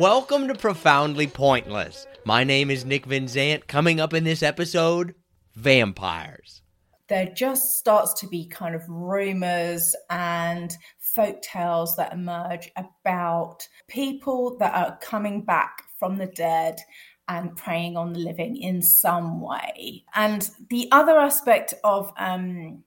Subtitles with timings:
[0.00, 2.06] Welcome to Profoundly Pointless.
[2.24, 3.66] My name is Nick Vinzant.
[3.66, 5.14] Coming up in this episode,
[5.56, 6.62] vampires.
[7.10, 14.56] There just starts to be kind of rumors and folk tales that emerge about people
[14.56, 16.80] that are coming back from the dead
[17.28, 20.06] and preying on the living in some way.
[20.14, 22.84] And the other aspect of um,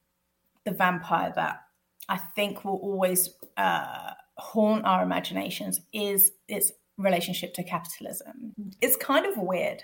[0.64, 1.62] the vampire that
[2.10, 8.54] I think will always uh, haunt our imaginations is its relationship to capitalism.
[8.60, 8.74] Mm.
[8.82, 9.82] It's kind of weird.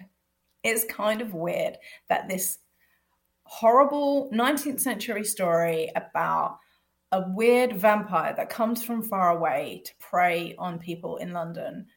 [0.64, 1.78] It's kind of weird
[2.10, 2.60] that this
[3.44, 6.60] horrible 19th century story about
[7.12, 11.88] a weird vampire that comes from far away to prey on people in London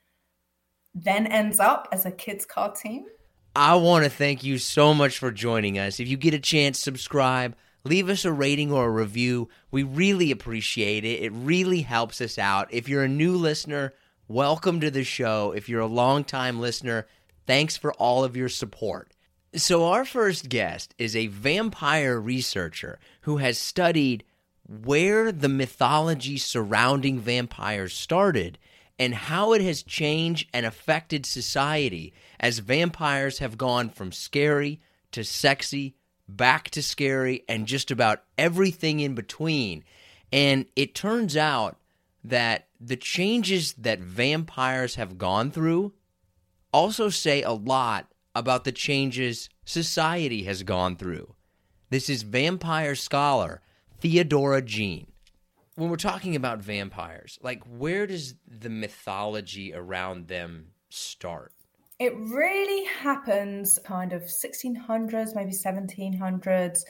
[0.94, 3.06] then ends up as a kids' cartoon.
[3.54, 6.00] I want to thank you so much for joining us.
[6.00, 7.54] If you get a chance, subscribe,
[7.84, 9.48] leave us a rating or a review.
[9.70, 11.22] We really appreciate it.
[11.22, 12.72] It really helps us out.
[12.72, 13.92] If you're a new listener,
[14.28, 15.52] welcome to the show.
[15.52, 17.06] If you're a longtime listener,
[17.46, 19.12] thanks for all of your support.
[19.54, 24.24] So, our first guest is a vampire researcher who has studied
[24.66, 28.58] where the mythology surrounding vampires started
[28.98, 35.24] and how it has changed and affected society as vampires have gone from scary to
[35.24, 35.96] sexy,
[36.28, 39.84] back to scary, and just about everything in between.
[40.32, 41.78] And it turns out
[42.24, 45.92] that the changes that vampires have gone through
[46.72, 51.34] also say a lot about the changes society has gone through.
[51.90, 53.60] This is vampire scholar
[54.00, 55.06] Theodora Jean.
[55.76, 61.52] When we're talking about vampires, like where does the mythology around them start?
[62.00, 66.80] It really happens kind of 1600s, maybe 1700s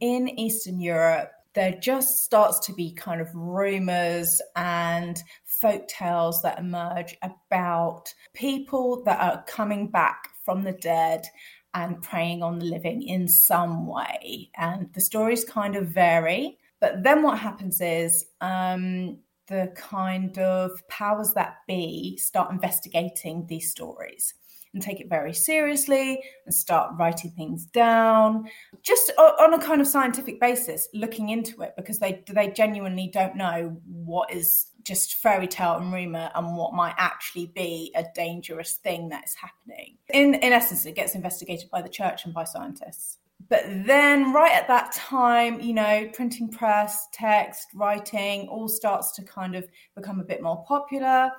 [0.00, 5.22] in Eastern Europe there just starts to be kind of rumors and
[5.60, 11.26] folk tales that emerge about people that are coming back from the dead
[11.74, 14.50] and preying on the living in some way.
[14.56, 16.58] And the stories kind of vary.
[16.80, 23.70] But then what happens is um, the kind of powers that be start investigating these
[23.70, 24.34] stories
[24.72, 28.48] and take it very seriously and start writing things down.
[28.82, 33.36] Just on a kind of scientific basis looking into it because they they genuinely don't
[33.36, 38.74] know what is just fairy tale and rumor and what might actually be a dangerous
[38.74, 39.96] thing that is happening.
[40.12, 43.18] In in essence it gets investigated by the church and by scientists.
[43.48, 49.22] But then right at that time you know printing press text writing all starts to
[49.22, 49.66] kind of
[49.96, 51.30] become a bit more popular.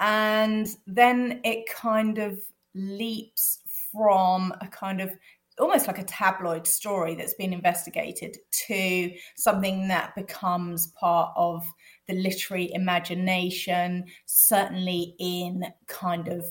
[0.00, 2.40] And then it kind of
[2.74, 3.60] leaps
[3.92, 5.10] from a kind of
[5.58, 11.64] almost like a tabloid story that's been investigated to something that becomes part of
[12.08, 16.44] the literary imagination, certainly in kind of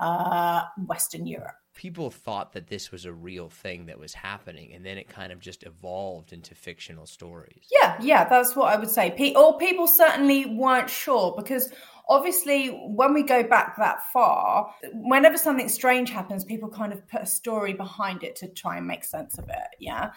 [0.00, 1.54] uh, Western Europe.
[1.74, 5.32] People thought that this was a real thing that was happening, and then it kind
[5.32, 7.66] of just evolved into fictional stories.
[7.72, 9.10] Yeah, yeah, that's what I would say.
[9.10, 11.72] Pe- or people certainly weren't sure because
[12.08, 17.22] obviously when we go back that far whenever something strange happens people kind of put
[17.22, 20.10] a story behind it to try and make sense of it yeah?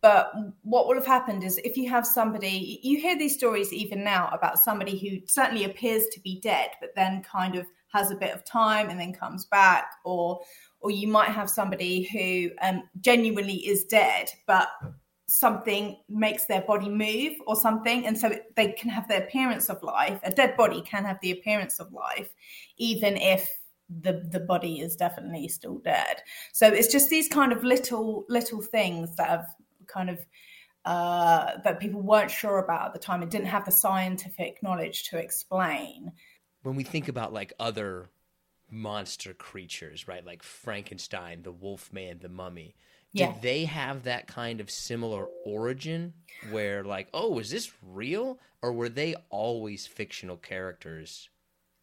[0.00, 0.34] But
[0.64, 4.28] what will have happened is if you have somebody you hear these stories even now
[4.32, 8.34] about somebody who certainly appears to be dead but then kind of has a bit
[8.34, 10.40] of time and then comes back or
[10.80, 14.68] or you might have somebody who um, genuinely is dead but
[15.26, 19.82] something makes their body move or something and so they can have the appearance of
[19.82, 20.20] life.
[20.22, 22.34] A dead body can have the appearance of life
[22.76, 23.50] even if
[24.00, 26.22] the the body is definitely still dead.
[26.52, 29.46] So it's just these kind of little little things that have
[29.86, 30.24] kind of
[30.84, 35.04] uh, that people weren't sure about at the time and didn't have the scientific knowledge
[35.04, 36.12] to explain.
[36.62, 38.10] When we think about like other
[38.70, 42.74] monster creatures right like frankenstein the wolf man the mummy
[43.14, 43.32] yeah.
[43.32, 46.12] did they have that kind of similar origin
[46.50, 51.30] where like oh is this real or were they always fictional characters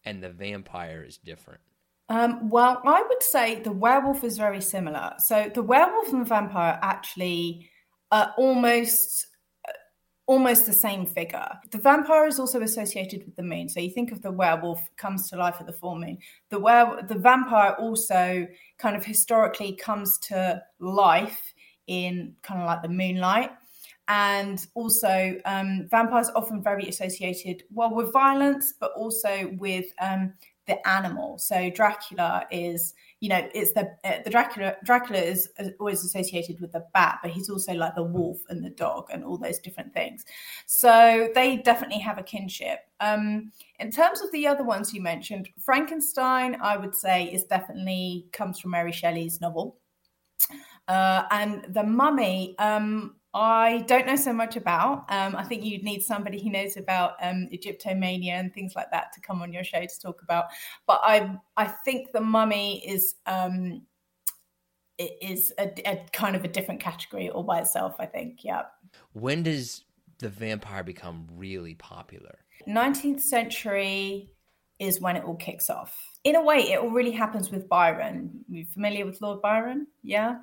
[0.05, 1.61] and the vampire is different
[2.09, 5.13] Um, well, I would say the werewolf is very similar.
[5.19, 7.69] So the werewolf and the vampire actually
[8.11, 9.27] are almost
[10.27, 11.49] almost the same figure.
[11.71, 13.67] The vampire is also associated with the moon.
[13.67, 16.17] So you think of the werewolf comes to life at the full moon.
[16.49, 18.47] The were the vampire also
[18.77, 21.53] kind of historically comes to life
[21.87, 23.51] in kind of like the moonlight.
[24.07, 30.33] And also, um, vampires often very associated well with violence, but also with um,
[30.67, 31.37] the animal.
[31.37, 35.47] So Dracula is, you know, it's the uh, the Dracula Dracula is
[35.79, 39.23] always associated with the bat, but he's also like the wolf and the dog and
[39.23, 40.25] all those different things.
[40.65, 42.79] So they definitely have a kinship.
[42.99, 48.25] Um, in terms of the other ones you mentioned, Frankenstein, I would say, is definitely
[48.33, 49.77] comes from Mary Shelley's novel.
[50.87, 55.05] Uh, and the mummy, um, I don't know so much about.
[55.09, 59.13] Um, I think you'd need somebody who knows about um, Egyptomania and things like that
[59.13, 60.45] to come on your show to talk about.
[60.85, 63.83] But I, I think the mummy is um,
[64.97, 67.95] is a, a kind of a different category all by itself.
[67.99, 68.63] I think, yeah.
[69.13, 69.85] When does
[70.19, 72.39] the vampire become really popular?
[72.67, 74.29] 19th century
[74.79, 75.95] is when it all kicks off.
[76.23, 78.43] In a way, it all really happens with Byron.
[78.49, 79.87] Are you familiar with Lord Byron?
[80.03, 80.39] Yeah.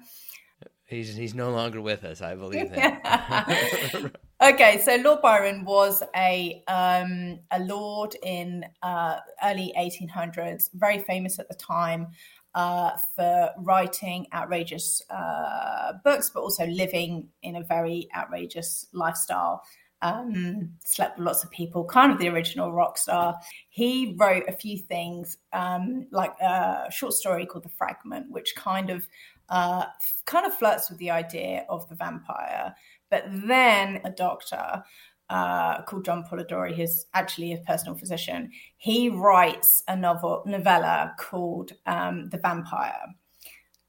[0.88, 2.22] He's he's no longer with us.
[2.22, 2.72] I believe
[4.42, 11.38] okay, so Lord Byron was a um, a lord in uh, early 1800s, very famous
[11.38, 12.06] at the time
[12.54, 19.62] uh, for writing outrageous uh, books, but also living in a very outrageous lifestyle.
[20.00, 23.36] Um, slept with lots of people, kind of the original rock star.
[23.68, 28.90] He wrote a few things, um, like a short story called The Fragment, which kind
[28.90, 29.06] of
[29.48, 29.86] uh,
[30.24, 32.74] kind of flirts with the idea of the vampire.
[33.10, 34.82] But then a doctor
[35.30, 41.72] uh, called John Polidori, who's actually a personal physician, he writes a novel novella called
[41.86, 43.06] um, The Vampire.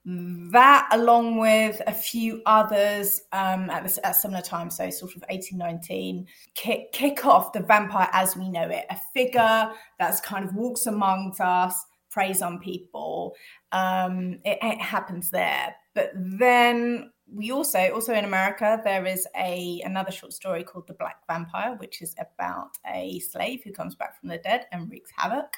[0.05, 5.23] That, along with a few others um, at, this, at similar time, so sort of
[5.29, 10.55] 1819, kick, kick off the vampire as we know it, a figure that's kind of
[10.55, 11.75] walks amongst us,
[12.09, 13.35] preys on people.
[13.71, 15.75] Um, it, it happens there.
[15.93, 20.93] But then we also also in America there is a another short story called The
[20.93, 25.11] Black Vampire, which is about a slave who comes back from the dead and wreaks
[25.15, 25.53] havoc.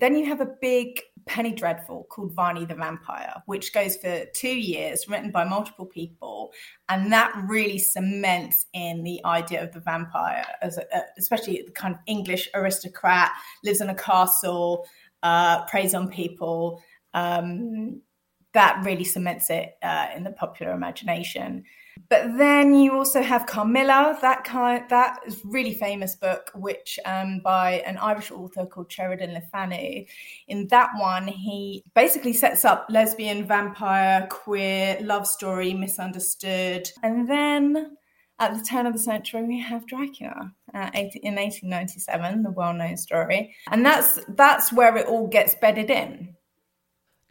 [0.00, 4.56] Then you have a big penny dreadful called Varney the Vampire, which goes for two
[4.56, 6.52] years, written by multiple people,
[6.88, 10.84] and that really cements in the idea of the vampire as a,
[11.16, 13.30] especially the kind of English aristocrat
[13.62, 14.86] lives in a castle
[15.22, 16.82] uh, preys on people.
[17.14, 18.02] Um,
[18.54, 21.64] that really cements it uh, in the popular imagination.
[22.08, 27.40] But then you also have Carmilla, that kind that is really famous book, which um,
[27.40, 30.04] by an Irish author called Sheridan Le Fanu.
[30.48, 37.96] In that one, he basically sets up lesbian, vampire, queer love story, misunderstood, and then
[38.40, 43.54] at the turn of the century, we have Dracula uh, in 1897, the well-known story,
[43.70, 46.34] and that's that's where it all gets bedded in.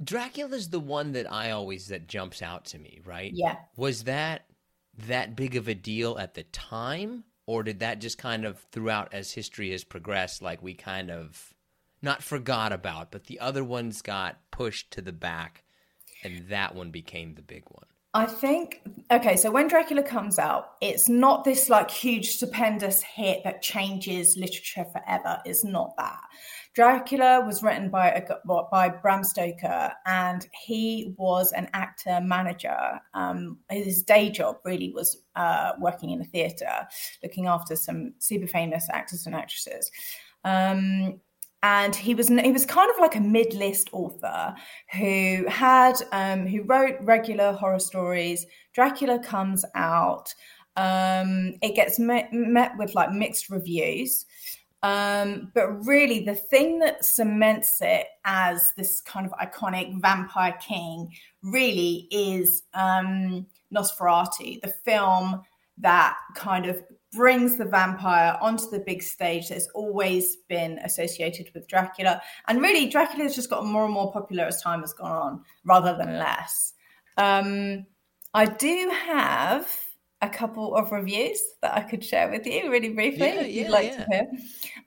[0.03, 3.31] Dracula's the one that I always that jumps out to me, right?
[3.33, 3.57] Yeah.
[3.75, 4.45] Was that
[5.07, 9.13] that big of a deal at the time, or did that just kind of throughout
[9.13, 11.53] as history has progressed, like we kind of
[12.01, 15.63] not forgot about, but the other ones got pushed to the back,
[16.23, 17.85] and that one became the big one.
[18.15, 23.43] I think okay, so when Dracula comes out, it's not this like huge stupendous hit
[23.43, 25.41] that changes literature forever.
[25.45, 26.21] It's not that.
[26.73, 28.23] Dracula was written by a,
[28.71, 32.99] by Bram Stoker, and he was an actor manager.
[33.13, 36.87] Um, his day job really was uh, working in a theatre,
[37.21, 39.91] looking after some super famous actors and actresses.
[40.43, 41.19] Um,
[41.61, 44.53] and he was he was kind of like a mid-list author
[44.91, 48.45] who had um, who wrote regular horror stories.
[48.73, 50.33] Dracula comes out.
[50.75, 54.25] Um, it gets met, met with like mixed reviews.
[54.83, 61.09] Um, but really, the thing that cements it as this kind of iconic vampire king
[61.41, 65.41] really is um, Nosferatu, the film
[65.77, 71.67] that kind of brings the vampire onto the big stage that's always been associated with
[71.67, 72.21] Dracula.
[72.47, 75.43] And really, Dracula has just gotten more and more popular as time has gone on
[75.63, 76.73] rather than less.
[77.17, 77.85] Um,
[78.33, 79.67] I do have
[80.23, 83.63] a couple of reviews that I could share with you really briefly yeah, if you'd
[83.65, 84.03] yeah, like yeah.
[84.03, 84.27] to hear.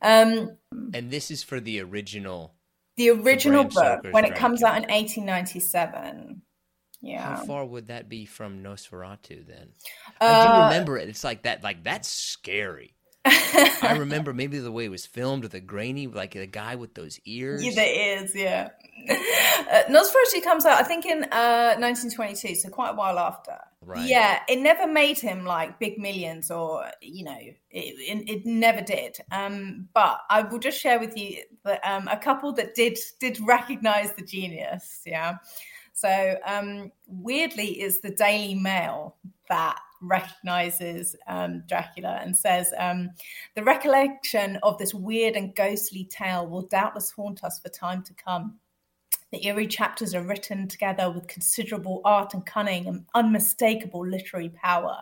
[0.03, 0.57] Um,
[0.95, 2.55] And this is for the original.
[2.97, 6.43] the original Bram book, Stoker's when it comes out in 1897.
[7.03, 7.37] Yeah.
[7.37, 9.69] How far would that be from Nosferatu then?
[10.21, 11.09] I do Uh, remember it.
[11.09, 11.63] It's like that.
[11.63, 12.96] Like that's scary.
[13.27, 16.95] I remember maybe the way it was filmed with a grainy, like the guy with
[16.95, 17.65] those ears.
[17.65, 18.69] Yeah, The ears, yeah,
[19.07, 19.67] there is, yeah.
[19.71, 23.59] Uh, Nosferatu comes out, I think, in uh, 1922, so quite a while after.
[23.81, 24.09] Right.
[24.09, 28.81] Yeah, it never made him like big millions, or you know, it, it, it never
[28.81, 29.17] did.
[29.31, 33.39] Um, but I will just share with you that um, a couple that did did
[33.41, 35.03] recognize the genius.
[35.07, 35.37] Yeah.
[35.93, 39.17] So um, weirdly, it's the Daily Mail
[39.49, 43.11] that recognizes um, Dracula and says, um,
[43.55, 48.15] The recollection of this weird and ghostly tale will doubtless haunt us for time to
[48.15, 48.59] come.
[49.33, 54.99] The eerie chapters are written together with considerable art and cunning and unmistakable literary power.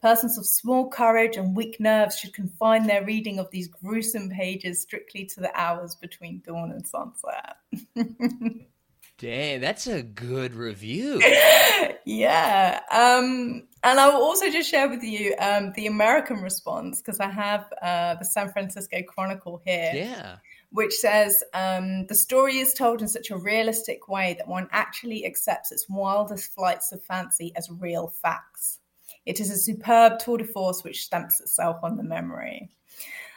[0.00, 4.80] Persons of small courage and weak nerves should confine their reading of these gruesome pages
[4.80, 7.56] strictly to the hours between dawn and sunset.
[9.18, 11.22] Dang, that's a good review.
[12.04, 12.80] yeah.
[12.90, 17.30] Um, and I will also just share with you um, the American response because I
[17.30, 19.92] have uh, the San Francisco Chronicle here.
[19.94, 20.36] Yeah.
[20.70, 25.24] Which says um, the story is told in such a realistic way that one actually
[25.24, 28.80] accepts its wildest flights of fancy as real facts.
[29.24, 32.68] It is a superb tour de force which stamps itself on the memory.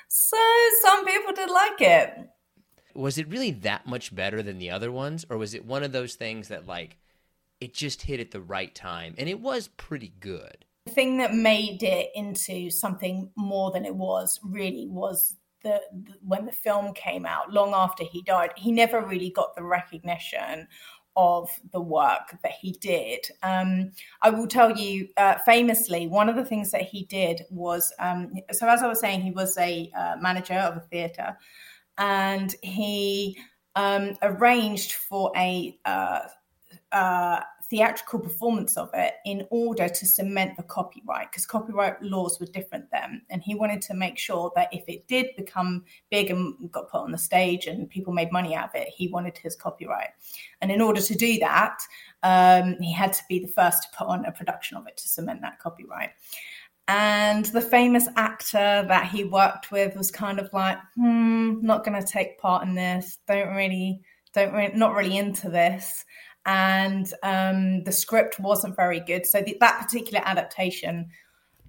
[0.08, 0.38] So
[0.82, 2.30] some people did like it
[2.98, 5.26] was it really that much better than the other ones?
[5.30, 6.98] Or was it one of those things that like
[7.62, 9.14] it just hit at the right time?
[9.18, 10.66] And it was pretty good.
[10.86, 16.14] The thing that made it into something more than it was really was the, the
[16.22, 20.68] when the film came out long after he died he never really got the recognition
[21.18, 23.26] of the work that he did.
[23.42, 27.92] Um, I will tell you uh, famously, one of the things that he did was
[28.00, 31.36] um, so, as I was saying, he was a uh, manager of a theatre
[31.98, 33.38] and he
[33.76, 36.22] um, arranged for a uh,
[36.92, 42.46] uh, theatrical performance of it in order to cement the copyright because copyright laws were
[42.46, 43.22] different then.
[43.30, 47.02] And he wanted to make sure that if it did become big and got put
[47.02, 50.12] on the stage and people made money out of it he wanted his copyright.
[50.62, 51.78] And in order to do that
[52.24, 55.08] um, he had to be the first to put on a production of it to
[55.10, 56.12] cement that copyright
[56.88, 62.02] and the famous actor that he worked with was kind of like, hmm, not going
[62.02, 63.18] to take part in this.
[63.28, 64.02] Don't really,
[64.34, 66.06] don't really, not really into this.
[66.46, 69.26] And um, the script wasn't very good.
[69.26, 71.10] So the, that particular adaptation,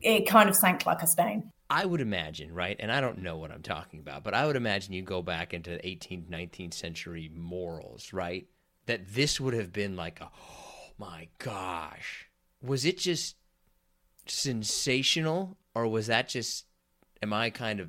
[0.00, 1.50] it kind of sank like a stone.
[1.68, 2.76] I would imagine, right?
[2.78, 5.52] And I don't know what I'm talking about, but I would imagine you go back
[5.52, 8.46] into 18th, 19th century morals, right?
[8.87, 12.28] That this would have been like, a, oh my gosh.
[12.62, 13.34] Was it just
[14.30, 16.64] sensational, or was that just?
[17.23, 17.88] Am I kind of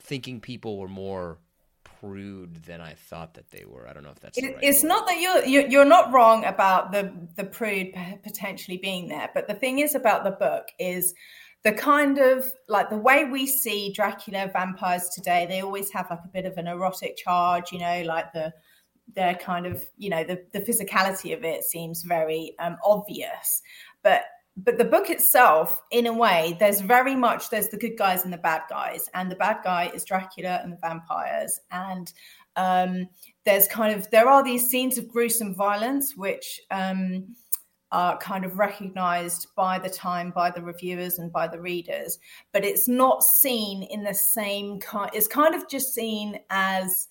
[0.00, 1.38] thinking people were more
[1.84, 3.88] prude than I thought that they were?
[3.88, 4.38] I don't know if that's.
[4.38, 4.88] It, right it's word.
[4.88, 9.48] not that you're, you're you're not wrong about the the prude potentially being there, but
[9.48, 11.14] the thing is about the book is
[11.66, 16.20] the kind of like the way we see Dracula vampires today, they always have like
[16.24, 18.52] a bit of an erotic charge, you know, like the
[19.14, 23.62] their kind of you know the the physicality of it seems very um, obvious,
[24.02, 24.22] but
[24.56, 28.32] but the book itself in a way there's very much there's the good guys and
[28.32, 32.12] the bad guys and the bad guy is dracula and the vampires and
[32.56, 33.06] um,
[33.44, 37.36] there's kind of there are these scenes of gruesome violence which um,
[37.92, 42.18] are kind of recognized by the time by the reviewers and by the readers
[42.52, 47.08] but it's not seen in the same kind it's kind of just seen as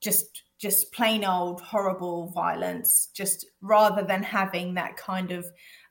[0.00, 5.44] just just plain old horrible violence just rather than having that kind of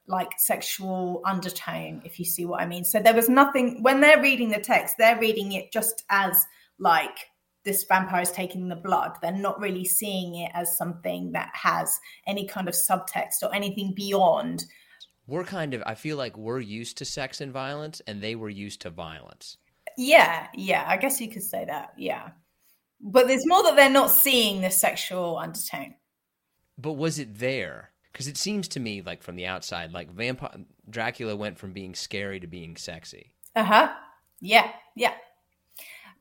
[0.08, 2.84] like sexual undertone, if you see what I mean.
[2.84, 6.46] So there was nothing when they're reading the text, they're reading it just as
[6.80, 7.18] like
[7.64, 9.12] this vampire is taking the blood.
[9.22, 13.94] They're not really seeing it as something that has any kind of subtext or anything
[13.96, 14.66] beyond.
[15.28, 18.50] We're kind of, I feel like we're used to sex and violence, and they were
[18.50, 19.58] used to violence.
[19.98, 21.94] Yeah, yeah, I guess you could say that.
[21.98, 22.30] Yeah.
[23.00, 25.96] But there's more that they're not seeing the sexual undertone.
[26.78, 27.91] But was it there?
[28.12, 30.52] Because it seems to me like from the outside like vampire
[30.90, 33.32] dracula went from being scary to being sexy.
[33.56, 33.92] Uh-huh.
[34.40, 35.14] Yeah yeah.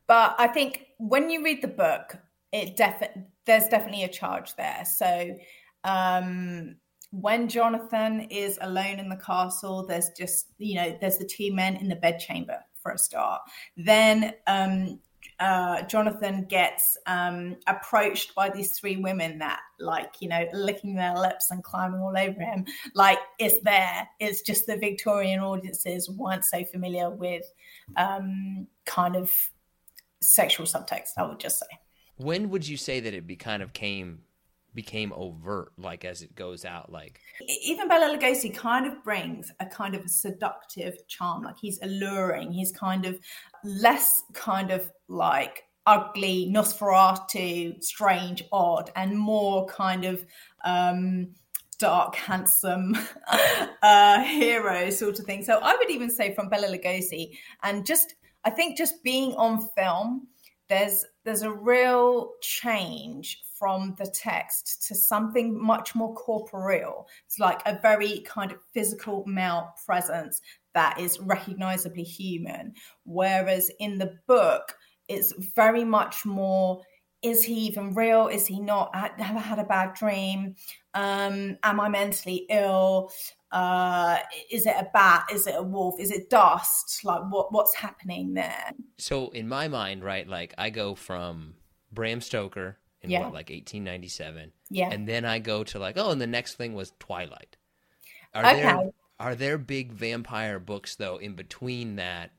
[0.07, 2.17] But i think when you read the book
[2.51, 4.83] it definitely there's definitely a charge there.
[4.85, 5.37] So
[5.83, 6.75] um
[7.13, 11.75] when jonathan is alone in the castle there's just you know there's the two men
[11.75, 13.41] in the bedchamber for a start.
[13.77, 14.99] Then um
[15.41, 21.15] uh, Jonathan gets um, approached by these three women that, like, you know, licking their
[21.15, 22.65] lips and climbing all over him.
[22.93, 24.07] Like, it's there.
[24.19, 27.43] It's just the Victorian audiences weren't so familiar with
[27.97, 29.31] um, kind of
[30.21, 31.65] sexual subtext, I would just say.
[32.17, 34.19] When would you say that it be kind of came
[34.73, 37.19] became overt like as it goes out like
[37.61, 42.71] even Bela Lugosi kind of brings a kind of seductive charm like he's alluring he's
[42.71, 43.19] kind of
[43.63, 50.25] less kind of like ugly Nosferatu strange odd and more kind of
[50.63, 51.29] um
[51.79, 52.95] dark handsome
[53.81, 55.43] uh hero sort of thing.
[55.43, 57.37] So I would even say from Bela Lugosi.
[57.63, 60.27] And just I think just being on film
[60.69, 67.07] there's there's a real change from the text to something much more corporeal.
[67.27, 70.41] It's like a very kind of physical male presence
[70.73, 72.73] that is recognizably human.
[73.05, 74.75] Whereas in the book,
[75.07, 76.81] it's very much more
[77.21, 78.27] is he even real?
[78.27, 78.95] Is he not?
[78.95, 80.55] Have I had a bad dream?
[80.93, 83.11] Um, am I mentally ill?
[83.51, 84.17] Uh,
[84.51, 85.25] is it a bat?
[85.31, 85.99] Is it a wolf?
[85.99, 87.01] Is it dust?
[87.03, 88.71] Like what what's happening there?
[88.97, 91.55] So in my mind, right, like I go from
[91.91, 93.19] Bram Stoker in yeah.
[93.19, 94.51] what, like 1897.
[94.69, 94.89] Yeah.
[94.91, 97.57] And then I go to like, oh, and the next thing was Twilight.
[98.33, 98.61] Are okay.
[98.61, 102.31] there are there big vampire books though in between that?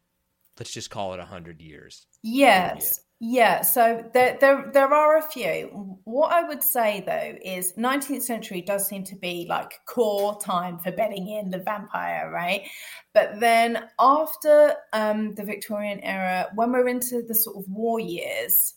[0.58, 2.06] Let's just call it a hundred years.
[2.22, 3.00] Yes.
[3.24, 5.98] Yeah, so there, there there are a few.
[6.02, 10.80] What I would say though is 19th century does seem to be like core time
[10.80, 12.68] for bedding in the vampire, right?
[13.14, 18.74] But then after um, the Victorian era, when we're into the sort of war years,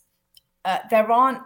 [0.64, 1.42] uh, there aren't.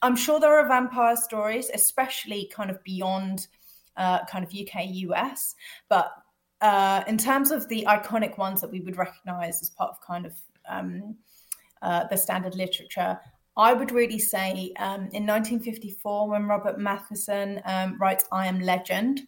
[0.00, 3.48] I'm sure there are vampire stories, especially kind of beyond
[3.96, 5.54] uh, kind of UK US,
[5.88, 6.12] but
[6.60, 10.24] uh, in terms of the iconic ones that we would recognise as part of kind
[10.24, 10.32] of
[10.68, 11.14] um,
[11.82, 13.18] uh, the standard literature,
[13.56, 19.22] I would really say um, in 1954 when Robert Matheson um, writes "I Am Legend."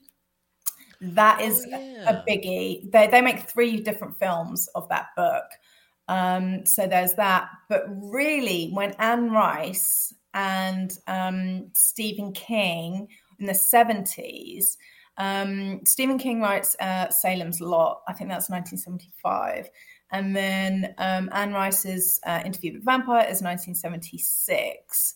[1.01, 2.11] That is oh, yeah.
[2.11, 2.91] a biggie.
[2.91, 5.45] They they make three different films of that book.
[6.09, 7.49] Um, so there's that.
[7.69, 14.76] But really, when Anne Rice and um, Stephen King in the 70s,
[15.19, 18.02] um, Stephen King writes uh, Salem's Lot.
[18.09, 19.71] I think that's 1975.
[20.12, 25.14] And then um, Anne Rice's uh, Interview with Vampire is 1976.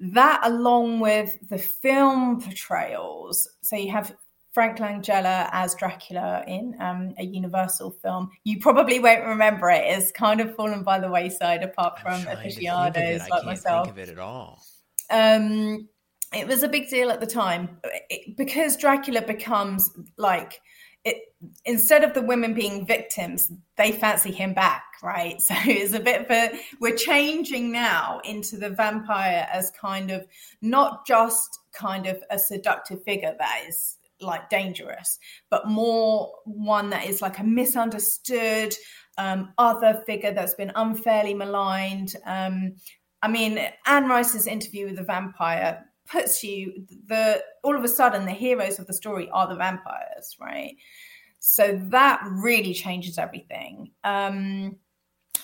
[0.00, 4.14] That, along with the film portrayals, so you have
[4.52, 8.30] Frank Langella as Dracula in um, a Universal film.
[8.44, 9.84] You probably won't remember it.
[9.86, 13.86] It's kind of fallen by the wayside, apart from aficionados like myself.
[13.86, 14.62] Think of it at all.
[15.10, 15.88] Um,
[16.34, 17.78] it was a big deal at the time
[18.10, 20.60] it, because Dracula becomes like
[21.04, 21.22] it.
[21.64, 25.40] Instead of the women being victims, they fancy him back, right?
[25.42, 26.58] So it's a bit of a.
[26.80, 30.26] We're changing now into the vampire as kind of
[30.60, 37.06] not just kind of a seductive figure that is like dangerous, but more one that
[37.06, 38.74] is like a misunderstood
[39.16, 42.14] um, other figure that's been unfairly maligned.
[42.24, 42.74] Um,
[43.22, 48.24] I mean, Anne Rice's interview with the vampire puts you the all of a sudden
[48.24, 50.76] the heroes of the story are the vampires, right?
[51.38, 53.90] So that really changes everything.
[54.04, 54.76] Um,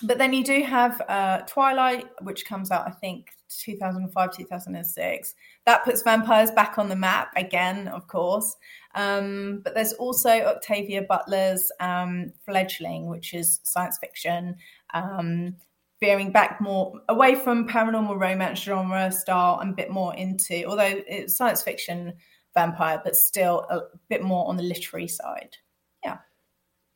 [0.03, 5.35] but then you do have uh, Twilight, which comes out, I think, 2005, 2006.
[5.65, 8.55] That puts vampires back on the map again, of course.
[8.95, 14.55] Um, but there's also Octavia Butler's um, Fledgling, which is science fiction,
[14.93, 15.55] um,
[16.01, 21.01] veering back more away from paranormal romance genre style and a bit more into, although
[21.07, 22.13] it's science fiction
[22.53, 25.55] vampire, but still a bit more on the literary side.
[26.03, 26.17] Yeah.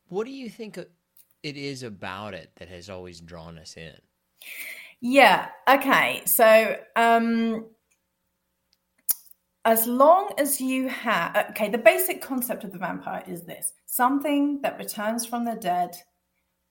[0.08, 3.94] What do you think it is about it that has always drawn us in?
[5.00, 5.48] Yeah.
[5.68, 6.22] Okay.
[6.26, 7.66] So, um,
[9.64, 14.60] as long as you have, okay, the basic concept of the vampire is this something
[14.62, 15.94] that returns from the dead,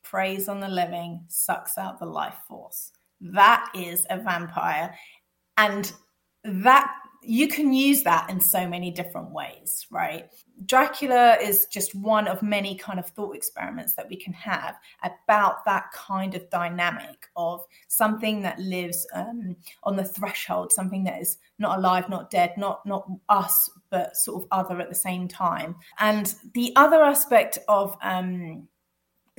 [0.09, 2.91] preys on the living, sucks out the life force.
[3.21, 4.95] That is a vampire.
[5.57, 5.91] And
[6.43, 10.29] that you can use that in so many different ways, right?
[10.65, 15.65] Dracula is just one of many kind of thought experiments that we can have about
[15.65, 21.37] that kind of dynamic of something that lives um, on the threshold, something that is
[21.59, 25.75] not alive, not dead, not not us, but sort of other at the same time.
[25.99, 28.67] And the other aspect of um,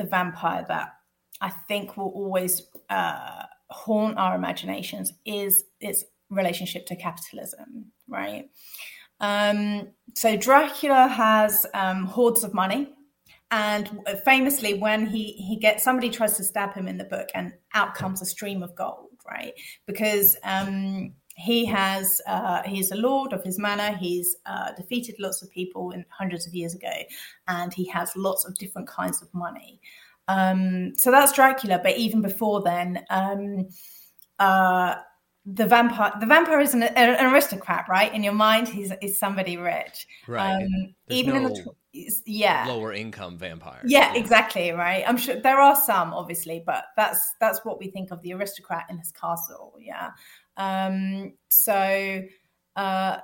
[0.01, 0.95] the vampire that
[1.43, 8.49] I think will always uh, haunt our imaginations is its relationship to capitalism, right?
[9.21, 12.95] Um, so Dracula has um, hoards of money,
[13.51, 13.91] and
[14.25, 17.95] famously, when he he gets somebody tries to stab him in the book, and out
[17.95, 19.53] comes a stream of gold, right?
[19.87, 23.97] Because um, he has uh, he's a lord of his manor.
[23.97, 26.93] He's uh, defeated lots of people in hundreds of years ago,
[27.49, 29.81] and he has lots of different kinds of money.
[30.29, 31.81] Um, so that's Dracula.
[31.83, 33.69] But even before then, um,
[34.39, 34.97] uh,
[35.47, 38.13] the vampire the vampire is an, an, aristocrat right?
[38.15, 40.07] In your mind he's is somebody rich.
[40.29, 40.63] Right.
[40.63, 41.67] Um, even no in the
[42.27, 42.67] yeah.
[42.69, 43.81] lower income vampire.
[43.85, 45.03] Yeah, yeah, exactly right?
[45.07, 48.87] I'm sure there are some obviously but that's that's what we think of the aristocrat
[48.91, 50.11] in his castle yeah
[50.61, 52.23] um so
[52.77, 53.17] uh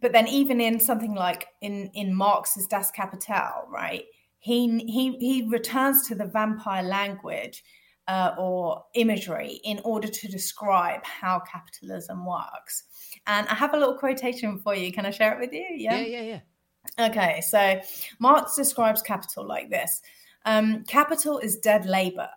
[0.00, 4.04] but then even in something like in in marx's das kapital right
[4.38, 7.64] he he he returns to the vampire language
[8.06, 12.82] uh, or imagery in order to describe how capitalism works.
[13.26, 14.92] And I have a little quotation for you.
[14.92, 15.66] Can I share it with you?
[15.74, 16.40] Yeah, yeah, yeah.
[16.98, 17.08] yeah.
[17.08, 17.80] Okay, so
[18.18, 20.02] Marx describes capital like this
[20.44, 22.28] um, Capital is dead labor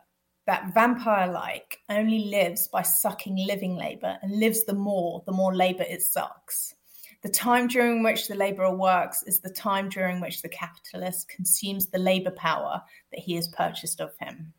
[0.48, 5.54] that vampire like only lives by sucking living labor and lives the more the more
[5.54, 6.74] labor it sucks.
[7.22, 11.88] The time during which the laborer works is the time during which the capitalist consumes
[11.88, 12.82] the labor power
[13.12, 14.54] that he has purchased of him.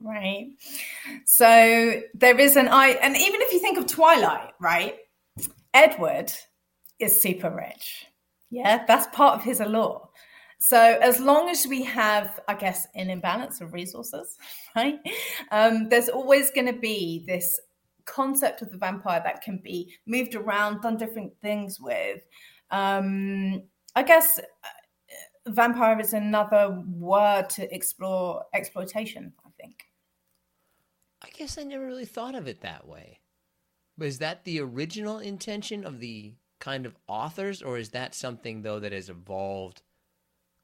[0.00, 0.50] Right.
[1.24, 4.96] So there is an I, and even if you think of Twilight, right?
[5.74, 6.32] Edward
[6.98, 8.06] is super rich.
[8.50, 10.08] Yeah, that's part of his allure.
[10.64, 14.38] So as long as we have, I guess, an imbalance of resources,
[14.76, 15.00] right?
[15.50, 17.60] Um, there's always going to be this
[18.04, 22.20] concept of the vampire that can be moved around, done different things with.
[22.70, 23.64] Um,
[23.96, 29.32] I guess uh, vampire is another word to explore exploitation.
[29.44, 29.82] I think.
[31.22, 33.18] I guess I never really thought of it that way.
[33.98, 38.62] But is that the original intention of the kind of authors, or is that something
[38.62, 39.82] though that has evolved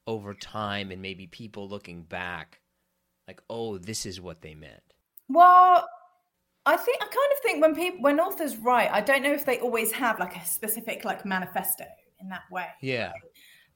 [0.08, 2.60] over time and maybe people looking back,
[3.28, 4.82] like, oh, this is what they meant?
[5.28, 5.86] Well,
[6.64, 9.44] I think I kind of think when people when authors write, I don't know if
[9.44, 11.84] they always have like a specific like manifesto
[12.20, 12.68] in that way.
[12.80, 13.12] Yeah.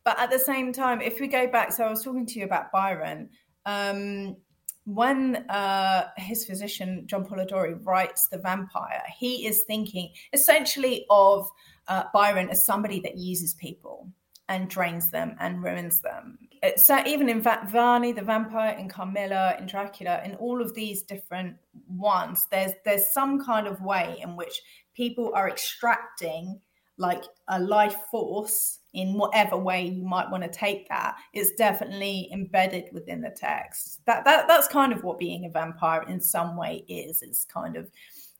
[0.04, 2.46] But at the same time, if we go back, so I was talking to you
[2.46, 3.28] about Byron.
[3.66, 4.36] Um,
[4.84, 11.48] when uh, his physician John Polidori writes The Vampire, he is thinking essentially of
[11.86, 14.08] uh, Byron as somebody that uses people
[14.48, 16.38] and drains them and ruins them.
[16.76, 21.56] So even in Varney, the vampire, in Carmilla, in Dracula, in all of these different
[21.88, 24.60] ones, there's there's some kind of way in which
[24.94, 26.60] people are extracting
[26.98, 31.16] like a life force in whatever way you might want to take that.
[31.32, 36.04] It's definitely embedded within the text that, that that's kind of what being a vampire
[36.08, 37.90] in some way is it's kind of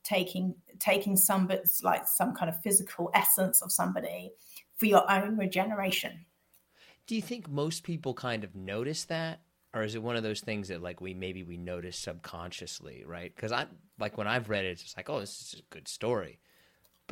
[0.05, 4.33] taking taking some bits like some kind of physical essence of somebody
[4.83, 6.25] for your own regeneration
[7.07, 9.40] do you think most people kind of notice that
[9.75, 13.35] or is it one of those things that like we maybe we notice subconsciously right
[13.35, 13.64] because i
[13.99, 16.38] like when i've read it it's just like oh this is a good story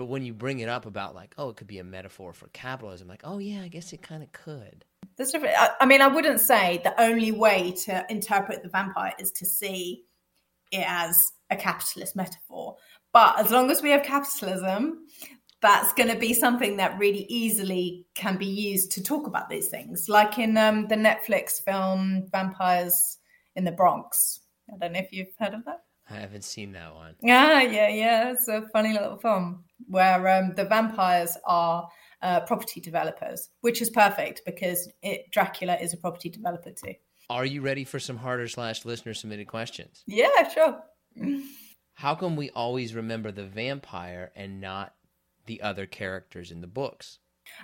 [0.00, 2.48] but when you bring it up about like, oh, it could be a metaphor for
[2.54, 4.84] capitalism, like, oh yeah, I guess it kind of could.
[5.16, 5.54] That's different.
[5.58, 9.44] I, I mean, I wouldn't say the only way to interpret the vampire is to
[9.44, 10.04] see
[10.70, 12.76] it as a capitalist metaphor.
[13.12, 15.06] But as long as we have capitalism,
[15.62, 19.68] that's going to be something that really easily can be used to talk about these
[19.68, 20.08] things.
[20.08, 23.18] Like in um, the Netflix film Vampires
[23.56, 24.40] in the Bronx.
[24.72, 25.82] I don't know if you've heard of that.
[26.08, 27.14] I haven't seen that one.
[27.22, 28.32] Yeah, yeah, yeah.
[28.32, 31.88] It's a funny little film where um, the vampires are
[32.22, 36.94] uh, property developers, which is perfect because it, Dracula is a property developer too.
[37.28, 40.02] Are you ready for some harder slash listener submitted questions?
[40.06, 40.82] Yeah, sure.
[41.94, 44.94] How come we always remember the vampire and not
[45.50, 47.18] the other characters in the books?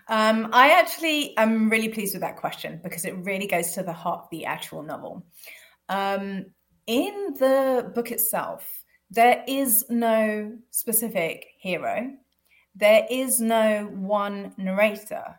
[0.08, 3.92] Um, I actually am really pleased with that question because it really goes to the
[3.92, 5.24] heart of the actual novel.
[5.88, 6.46] Um,
[6.88, 8.68] in the book itself,
[9.08, 12.10] there is no specific hero.
[12.74, 15.38] There is no one narrator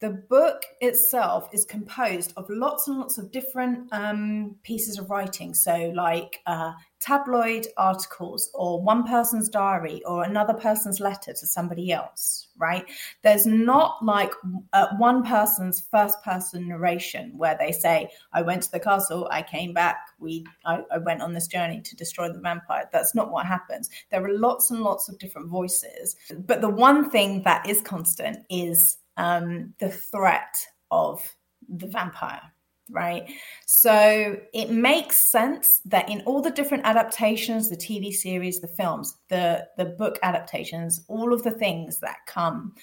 [0.00, 5.54] the book itself is composed of lots and lots of different um, pieces of writing.
[5.54, 11.92] So, like uh, tabloid articles, or one person's diary, or another person's letter to somebody
[11.92, 12.84] else, right?
[13.22, 14.32] There's not like
[14.72, 19.42] uh, one person's first person narration where they say, I went to the castle, I
[19.42, 22.88] came back, we, I, I went on this journey to destroy the vampire.
[22.92, 23.90] That's not what happens.
[24.10, 26.16] There are lots and lots of different voices.
[26.46, 30.56] But the one thing that is constant is um, the threat
[30.90, 31.22] of
[31.68, 32.42] the vampire
[32.90, 33.30] right?
[33.66, 39.16] So it makes sense that in all the different adaptations, the TV series, the films,
[39.28, 42.74] the the book adaptations, all of the things that come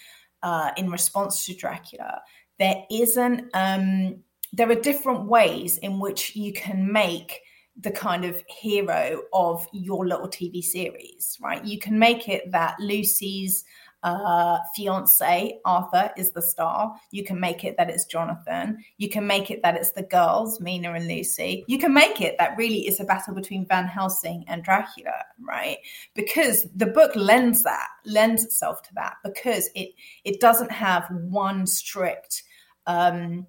[0.43, 2.21] uh, in response to Dracula,
[2.59, 3.49] there isn't.
[3.53, 7.39] Um, there are different ways in which you can make
[7.79, 11.63] the kind of hero of your little TV series, right?
[11.63, 13.63] You can make it that Lucy's
[14.03, 16.95] uh, fiance Arthur is the star.
[17.11, 18.83] You can make it that it's Jonathan.
[18.97, 21.63] You can make it that it's the girls, Mina and Lucy.
[21.67, 25.77] You can make it that really it's a battle between Van Helsing and Dracula, right?
[26.15, 29.89] Because the book lends that, lends itself to that, because it
[30.23, 32.43] it doesn't have one strict
[32.87, 33.45] um,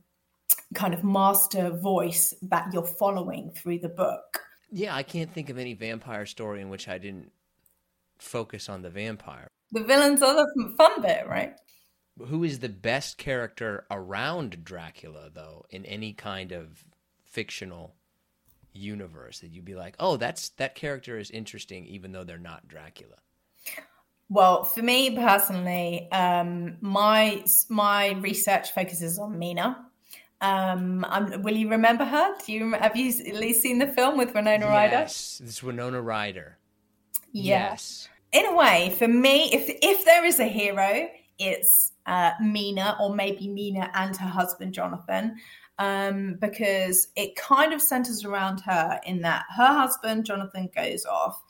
[0.74, 4.40] kind of master voice that you're following through the book.
[4.70, 7.30] Yeah, I can't think of any vampire story in which I didn't
[8.18, 9.48] focus on the vampire.
[9.72, 11.54] The villains are the fun bit, right?
[12.26, 16.84] Who is the best character around Dracula, though, in any kind of
[17.24, 17.94] fictional
[18.74, 22.68] universe that you'd be like, oh, that's that character is interesting, even though they're not
[22.68, 23.16] Dracula?
[24.28, 29.86] Well, for me personally, um, my my research focuses on Mina.
[30.42, 31.06] Um,
[31.42, 32.34] will you remember her?
[32.44, 34.92] Do you have you at least seen the film with Winona Ryder?
[34.92, 36.58] Yes, this Winona Ryder.
[37.32, 37.70] Yeah.
[37.70, 42.96] Yes in a way, for me, if if there is a hero, it's uh, Mina,
[43.00, 45.36] or maybe Mina and her husband Jonathan,
[45.78, 51.42] um, because it kind of centers around her in that her husband Jonathan goes off.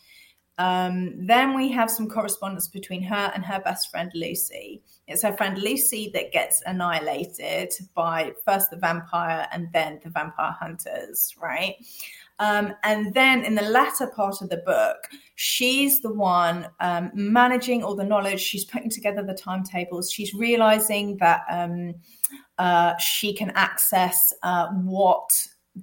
[0.58, 4.82] Um, then we have some correspondence between her and her best friend Lucy.
[5.08, 10.54] It's her friend Lucy that gets annihilated by first the vampire and then the vampire
[10.58, 11.76] hunters, right?
[12.42, 14.96] Um, and then in the latter part of the book,
[15.36, 18.40] she's the one um, managing all the knowledge.
[18.40, 20.10] She's putting together the timetables.
[20.10, 21.94] She's realizing that um,
[22.58, 25.30] uh, she can access uh, what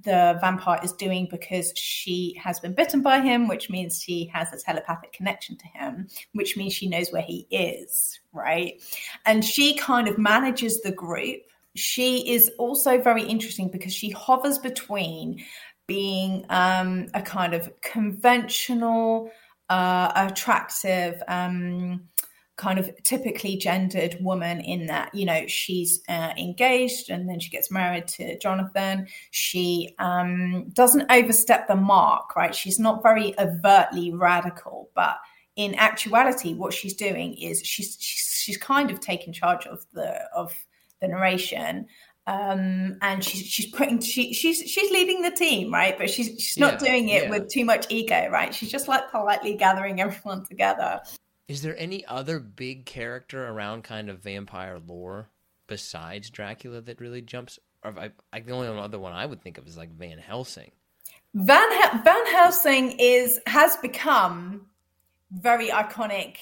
[0.04, 4.52] the vampire is doing because she has been bitten by him, which means she has
[4.52, 8.82] a telepathic connection to him, which means she knows where he is, right?
[9.24, 11.40] And she kind of manages the group.
[11.74, 15.42] She is also very interesting because she hovers between
[15.90, 19.28] being um, a kind of conventional,
[19.68, 22.00] uh, attractive, um,
[22.56, 27.50] kind of typically gendered woman in that you know she's uh, engaged and then she
[27.50, 29.08] gets married to jonathan.
[29.32, 32.54] She um, doesn't overstep the mark right?
[32.54, 35.16] She's not very overtly radical but
[35.56, 40.22] in actuality what she's doing is she's she's, she's kind of taking charge of the
[40.36, 40.54] of
[41.00, 41.86] the narration
[42.26, 45.96] um, and she's she's putting she, she's she's leading the team, right?
[45.96, 47.30] But she's she's not yeah, doing it yeah.
[47.30, 48.54] with too much ego, right?
[48.54, 51.00] She's just like politely gathering everyone together.
[51.48, 55.28] Is there any other big character around kind of vampire lore
[55.66, 57.58] besides Dracula that really jumps?
[57.82, 60.70] Or I, I the only other one I would think of is like Van Helsing.
[61.34, 64.66] Van Van Helsing is has become
[65.32, 66.36] very iconic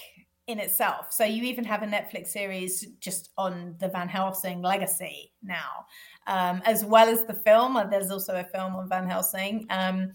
[0.49, 1.13] in itself.
[1.13, 5.85] So you even have a Netflix series just on the Van Helsing legacy now,
[6.25, 7.77] um, as well as the film.
[7.77, 9.67] Uh, there's also a film on Van Helsing.
[9.69, 10.11] Um,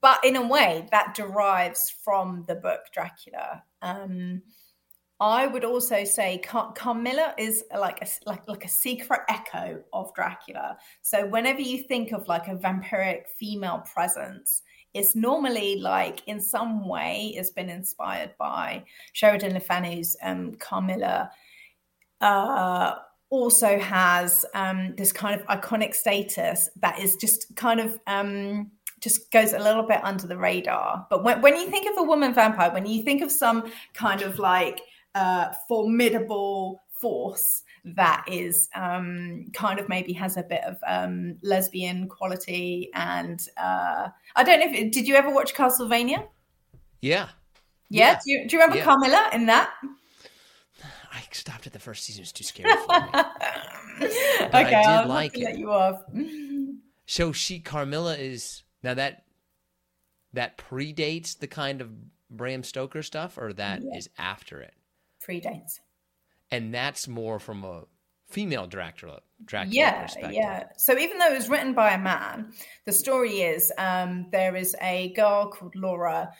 [0.00, 3.64] but in a way, that derives from the book Dracula.
[3.82, 4.40] Um,
[5.18, 10.14] I would also say Car- Carmilla is like a like like a secret echo of
[10.14, 10.78] Dracula.
[11.02, 14.62] So whenever you think of like a vampiric female presence,
[14.94, 21.30] it's normally like in some way it's been inspired by Sheridan Le Fanu's um, Carmilla.
[22.20, 22.96] Uh,
[23.30, 29.30] also has um, this kind of iconic status that is just kind of um, just
[29.30, 31.06] goes a little bit under the radar.
[31.08, 34.22] But when, when you think of a woman vampire, when you think of some kind
[34.22, 34.80] of like
[35.14, 42.08] uh, formidable force, that is um, kind of maybe has a bit of um, lesbian
[42.08, 42.90] quality.
[42.94, 46.26] And uh, I don't know if did you ever watch Castlevania?
[47.00, 47.28] Yeah.
[47.88, 48.12] Yeah.
[48.12, 48.14] yeah.
[48.24, 48.84] Do, you, do you remember yeah.
[48.84, 49.72] Carmilla in that?
[51.12, 52.20] I stopped at the first season.
[52.20, 54.06] It was too scary for me.
[54.06, 55.44] okay, I did I'll like it.
[55.44, 56.02] Let you off.
[57.06, 59.24] so she Carmilla is now that
[60.32, 61.90] that predates the kind of
[62.30, 63.98] Bram Stoker stuff, or that yeah.
[63.98, 64.74] is after it.
[65.26, 65.80] Predates
[66.50, 67.84] and that's more from a
[68.28, 70.32] female Dracula Dracula yeah, perspective.
[70.32, 70.64] Yeah.
[70.76, 72.52] So even though it was written by a man,
[72.86, 76.30] the story is um, there is a girl called Laura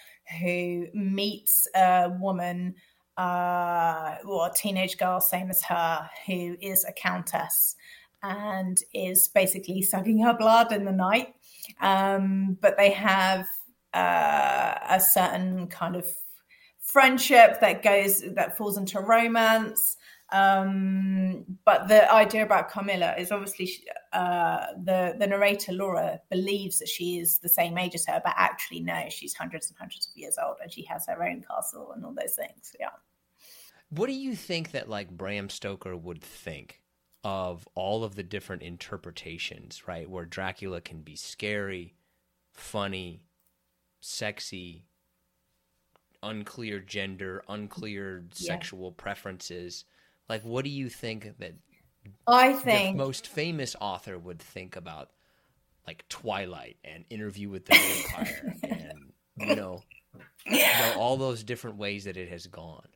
[0.41, 2.75] who meets a woman,
[3.17, 7.75] uh, or a teenage girl, same as her, who is a countess
[8.23, 11.35] and is basically sucking her blood in the night.
[11.81, 13.47] Um, but they have
[13.95, 16.07] uh, a certain kind of
[16.93, 19.97] friendship that goes that falls into romance
[20.33, 23.73] um, but the idea about Carmilla is obviously
[24.13, 28.35] uh, the the narrator Laura believes that she is the same age as her, but
[28.37, 31.93] actually no, she's hundreds and hundreds of years old, and she has her own castle
[31.95, 32.75] and all those things.
[32.79, 32.91] Yeah.
[33.89, 36.81] What do you think that like Bram Stoker would think
[37.25, 40.09] of all of the different interpretations, right?
[40.09, 41.97] Where Dracula can be scary,
[42.53, 43.25] funny,
[44.01, 44.87] sexy,
[46.23, 48.47] unclear gender, unclear yeah.
[48.47, 49.85] sexual preferences.
[50.29, 51.55] Like, what do you think that
[52.27, 55.11] I think the most famous author would think about,
[55.87, 59.83] like Twilight and Interview with the Vampire, and you know,
[60.47, 62.87] you know, all those different ways that it has gone.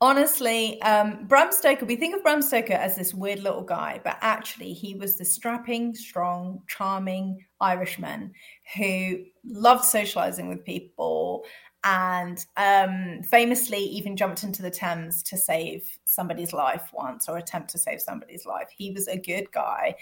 [0.00, 4.16] Honestly, um, Bram Stoker, we think of Bram Stoker as this weird little guy, but
[4.20, 8.32] actually, he was the strapping, strong, charming Irishman
[8.76, 11.44] who loved socializing with people
[11.88, 17.70] and um, famously even jumped into the Thames to save somebody's life once or attempt
[17.70, 18.68] to save somebody's life.
[18.76, 19.94] He was a good guy.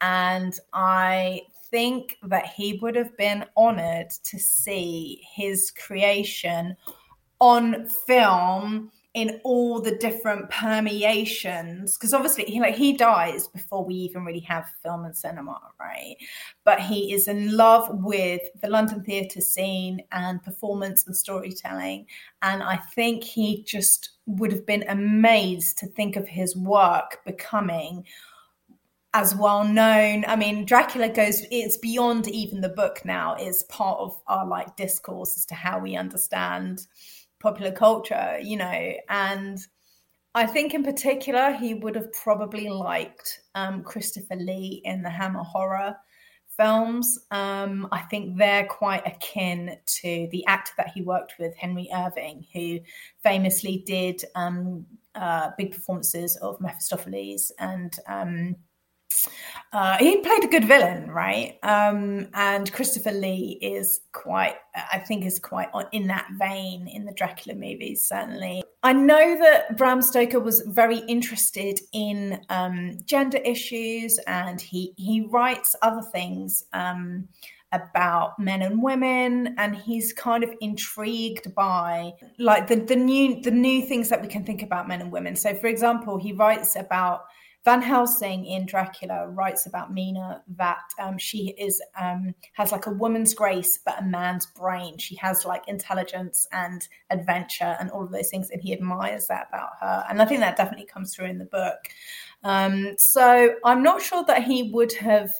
[0.00, 6.76] And I think that he would have been honored to see his creation
[7.40, 13.94] on film in all the different permeations because obviously he like he dies before we
[13.94, 16.16] even really have film and cinema right?
[16.64, 22.06] But he is in love with the london theatre scene and performance and storytelling.
[22.40, 28.04] And i think he just would have been amazed to think of his work becoming
[29.14, 30.24] as well known.
[30.26, 34.74] I mean, Dracula goes, it's beyond even the book now, it's part of our like
[34.76, 36.86] discourse as to how we understand
[37.42, 39.58] popular culture, you know, and
[40.34, 45.42] I think in particular he would have probably liked um, Christopher Lee in the Hammer
[45.42, 45.96] horror
[46.56, 47.18] films.
[47.30, 52.46] Um, I think they're quite akin to the actor that he worked with, Henry Irving,
[52.52, 52.80] who
[53.22, 58.56] famously did um, uh, big performances of Mephistopheles and um,
[59.72, 61.58] uh, he played a good villain, right?
[61.62, 67.12] Um, and Christopher Lee is quite, I think, is quite in that vein in the
[67.12, 68.62] Dracula movies, certainly.
[68.82, 75.22] I know that Bram Stoker was very interested in um, gender issues, and he he
[75.30, 76.64] writes other things.
[76.72, 77.28] Um,
[77.74, 83.50] about men and women and he's kind of intrigued by like the, the new the
[83.50, 86.76] new things that we can think about men and women so for example he writes
[86.76, 87.22] about
[87.64, 92.90] Van Helsing in Dracula writes about Mina that um, she is um, has like a
[92.90, 94.98] woman's grace but a man's brain.
[94.98, 99.46] She has like intelligence and adventure and all of those things, and he admires that
[99.48, 100.04] about her.
[100.08, 101.78] And I think that definitely comes through in the book.
[102.42, 105.32] Um, so I'm not sure that he would have.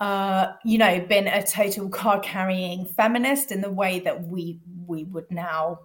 [0.00, 5.04] Uh, you know, been a total card carrying feminist in the way that we we
[5.04, 5.78] would now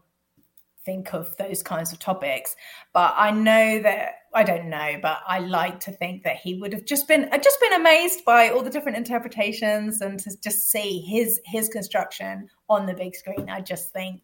[0.86, 2.56] think of those kinds of topics.
[2.94, 6.74] But I know that I don't know, but I like to think that he would
[6.74, 11.00] have just been just been amazed by all the different interpretations and to just see
[11.02, 13.50] his his construction on the big screen.
[13.50, 14.22] I just think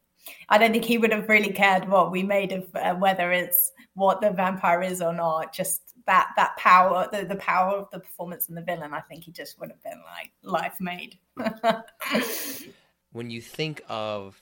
[0.50, 3.72] I don't think he would have really cared what we made of uh, whether it's
[3.94, 5.54] what the vampire is or not.
[5.54, 8.94] Just that that power, the, the power of the performance and the villain.
[8.94, 11.18] I think he just would have been like life made.
[13.12, 14.42] when you think of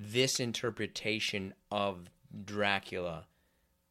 [0.00, 2.08] this interpretation of
[2.44, 3.26] Dracula,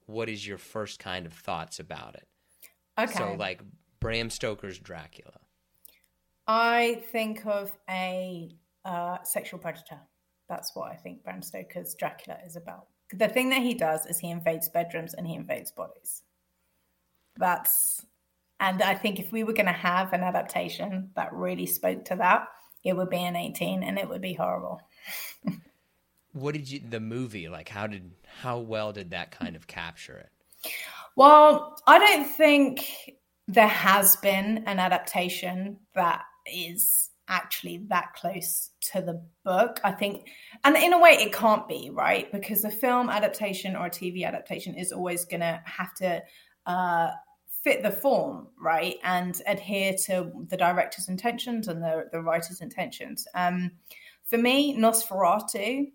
[0.07, 2.27] what is your first kind of thoughts about it?
[2.97, 3.13] Okay.
[3.13, 3.61] So, like
[3.99, 5.39] Bram Stoker's Dracula.
[6.47, 8.49] I think of a
[8.83, 9.99] uh, sexual predator.
[10.47, 12.87] That's what I think Bram Stoker's Dracula is about.
[13.13, 16.23] The thing that he does is he invades bedrooms and he invades bodies.
[17.37, 18.03] That's,
[18.59, 22.15] and I think if we were going to have an adaptation that really spoke to
[22.15, 22.47] that,
[22.83, 24.81] it would be an 18 and it would be horrible.
[26.39, 30.17] what did you the movie like how did how well did that kind of capture
[30.17, 30.29] it?
[31.15, 33.15] Well i don't think
[33.47, 39.79] there has been an adaptation that is actually that close to the book.
[39.83, 40.27] I think
[40.63, 42.31] and in a way it can't be right?
[42.31, 46.21] Because a film adaptation or a tv adaptation is always going to have to
[46.65, 47.11] uh,
[47.63, 48.95] fit the form right?
[49.03, 53.27] And adhere to the director's intentions and the, the writer's intentions.
[53.35, 53.71] Um,
[54.25, 55.91] for me nosferatu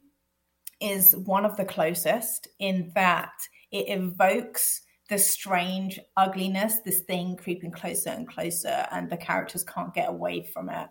[0.84, 3.32] is one of the closest in that
[3.72, 9.94] it evokes the strange ugliness, this thing creeping closer and closer, and the characters can't
[9.94, 10.88] get away from it.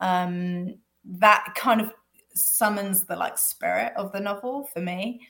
[0.00, 0.74] Um,
[1.04, 1.92] that kind of
[2.34, 5.20] summons the like spirit of the novel for me.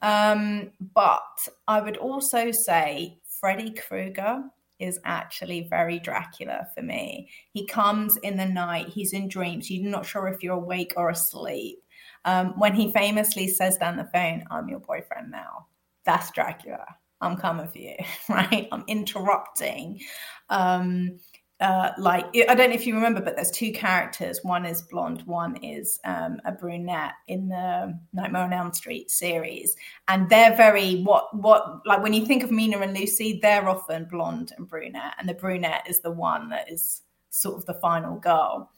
[0.00, 4.44] Um, but I would also say Freddy Krueger
[4.78, 7.28] is actually very Dracula for me.
[7.52, 11.10] He comes in the night, he's in dreams, you're not sure if you're awake or
[11.10, 11.81] asleep.
[12.24, 15.66] Um, when he famously says down the phone, I'm your boyfriend now.
[16.04, 16.86] That's Dracula.
[17.20, 17.96] I'm coming for you,
[18.28, 18.68] right?
[18.72, 20.00] I'm interrupting.
[20.48, 21.18] Um,
[21.62, 24.40] uh, like I don't know if you remember, but there's two characters.
[24.42, 29.76] One is blonde, one is um, a brunette in the Nightmare on Elm Street series,
[30.08, 34.06] and they're very what what like when you think of Mina and Lucy, they're often
[34.06, 38.18] blonde and brunette, and the brunette is the one that is sort of the final
[38.18, 38.68] girl.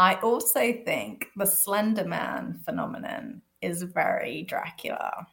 [0.00, 5.26] I also think the Slender Man phenomenon is very Dracula.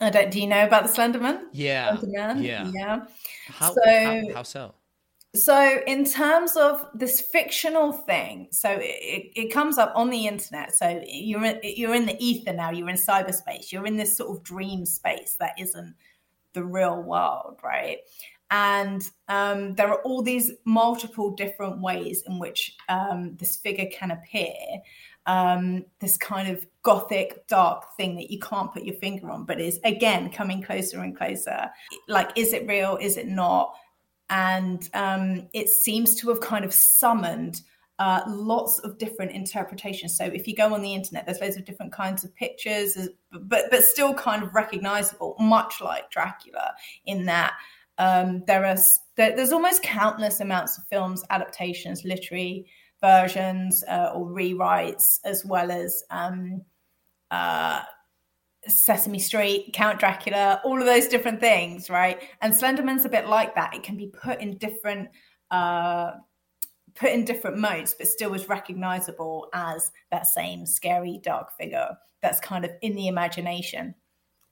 [0.00, 0.30] I don't.
[0.30, 1.42] Do you know about the Slenderman?
[1.52, 1.98] Yeah.
[2.02, 2.70] Yeah.
[2.74, 3.04] Yeah.
[3.48, 4.74] How, So- how, how so?
[5.34, 10.74] So, in terms of this fictional thing, so it, it comes up on the internet.
[10.74, 12.70] So you're in, you're in the ether now.
[12.70, 13.72] You're in cyberspace.
[13.72, 15.94] You're in this sort of dream space that isn't
[16.52, 17.98] the real world, right?
[18.52, 24.12] And um, there are all these multiple different ways in which um, this figure can
[24.12, 24.54] appear.
[25.26, 29.60] Um, this kind of gothic, dark thing that you can't put your finger on, but
[29.60, 31.70] is again coming closer and closer.
[32.08, 32.98] Like, is it real?
[33.00, 33.74] Is it not?
[34.32, 37.60] and um, it seems to have kind of summoned
[37.98, 40.16] uh, lots of different interpretations.
[40.16, 42.96] So if you go on the internet, there's loads of different kinds of pictures,
[43.30, 46.74] but but still kind of recognizable, much like Dracula,
[47.04, 47.52] in that
[47.98, 48.76] um, there are
[49.16, 52.66] there, there's almost countless amounts of films, adaptations, literary
[53.00, 56.62] versions, uh, or rewrites, as well as um,
[57.30, 57.82] uh,
[58.66, 62.22] Sesame Street, Count Dracula, all of those different things, right?
[62.40, 63.74] And Slenderman's a bit like that.
[63.74, 65.08] It can be put in different
[65.50, 66.12] uh
[66.94, 72.40] put in different modes, but still is recognizable as that same scary dark figure that's
[72.40, 73.94] kind of in the imagination.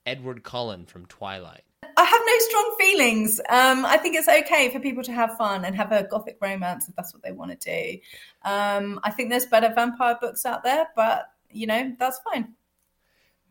[0.07, 1.65] Edward Cullen from Twilight.
[2.01, 3.41] I have no strong feelings.
[3.51, 6.89] Um, I think it's okay for people to have fun and have a gothic romance
[6.89, 8.01] if that's what they want to do.
[8.43, 12.55] Um, I think there's better vampire books out there, but you know, that's fine.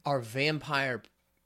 [0.04, 1.04] Are vampire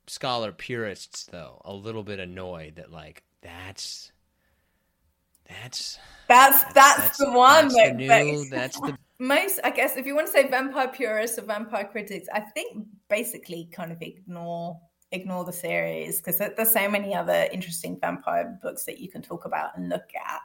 [0.08, 4.12] scholar purists though a little bit annoyed that like that's
[5.48, 6.00] that's
[6.30, 10.14] That's that's, the one that's that, the new, that's the most i guess if you
[10.14, 14.78] want to say vampire purists or vampire critics i think basically kind of ignore
[15.14, 19.46] ignore the series because there's so many other interesting vampire books that you can talk
[19.46, 20.42] about and look at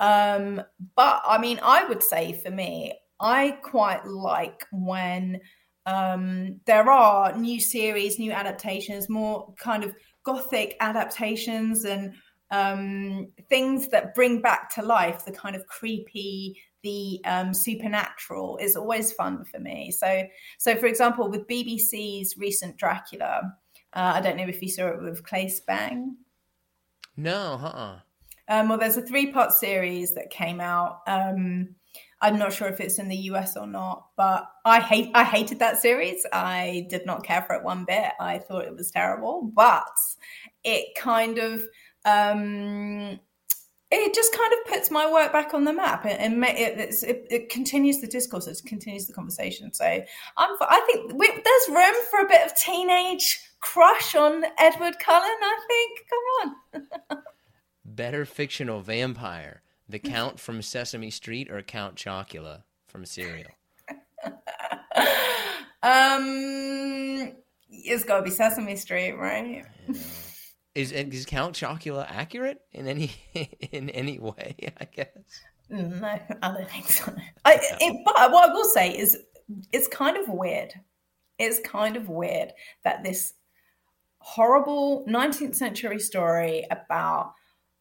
[0.00, 0.62] um
[0.94, 5.40] but i mean i would say for me i quite like when
[5.86, 9.94] um there are new series new adaptations more kind of
[10.24, 12.12] gothic adaptations and
[12.50, 18.76] um things that bring back to life the kind of creepy the um, supernatural is
[18.76, 19.92] always fun for me.
[19.92, 20.24] So,
[20.58, 23.42] so for example, with BBC's recent Dracula,
[23.94, 26.16] uh, I don't know if you saw it with Claes Bang.
[27.16, 28.00] no uh-uh
[28.48, 31.00] Um, well, there's a three-part series that came out.
[31.06, 31.74] Um,
[32.22, 35.58] I'm not sure if it's in the US or not, but I hate I hated
[35.58, 36.24] that series.
[36.32, 38.12] I did not care for it one bit.
[38.20, 39.84] I thought it was terrible, but
[40.62, 41.62] it kind of
[42.04, 43.18] um
[43.94, 47.26] it just kind of puts my work back on the map and, ma- it, it,
[47.30, 51.94] it continues the discourse it continues the conversation so I'm, i think we, there's room
[52.10, 56.00] for a bit of teenage crush on edward cullen i think.
[56.10, 56.54] Come
[57.12, 57.18] on.
[57.84, 59.62] Better fictional vampire.
[59.88, 63.50] The count from sesame street or count chocula from cereal?
[65.84, 67.32] Um
[67.68, 69.64] it's got to be sesame street right?
[70.76, 73.10] Is is count chocula accurate in any
[73.72, 75.08] in any way i guess?
[75.68, 77.12] No i don't think so.
[77.44, 79.18] I, it, but what i will say is
[79.72, 80.72] it's kind of weird.
[81.38, 82.52] It's kind of weird
[82.84, 83.34] that this
[84.22, 87.34] horrible 19th century story about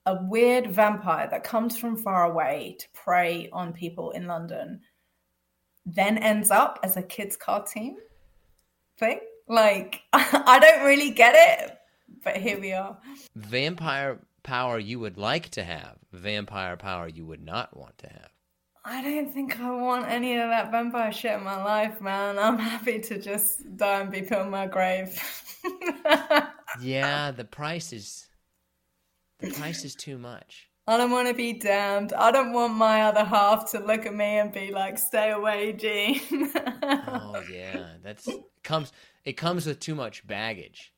[0.05, 4.81] a weird vampire that comes from far away to prey on people in London
[5.85, 7.97] then ends up as a kids cartoon
[8.99, 9.19] thing.
[9.47, 11.77] Like I don't really get it
[12.23, 12.97] but here we are.
[13.35, 18.30] Vampire power you would like to have vampire power you would not want to have
[18.83, 22.39] I don't think I want any of that vampire shit in my life, man.
[22.39, 25.21] I'm happy to just die and be put in my grave.
[26.81, 28.27] yeah the price is
[29.39, 32.11] the price is too much I don't want to be damned.
[32.11, 35.73] I don't want my other half to look at me and be like, "Stay away,
[35.73, 36.19] Gene."
[36.83, 38.27] oh yeah that's
[38.63, 38.91] comes
[39.23, 40.91] it comes with too much baggage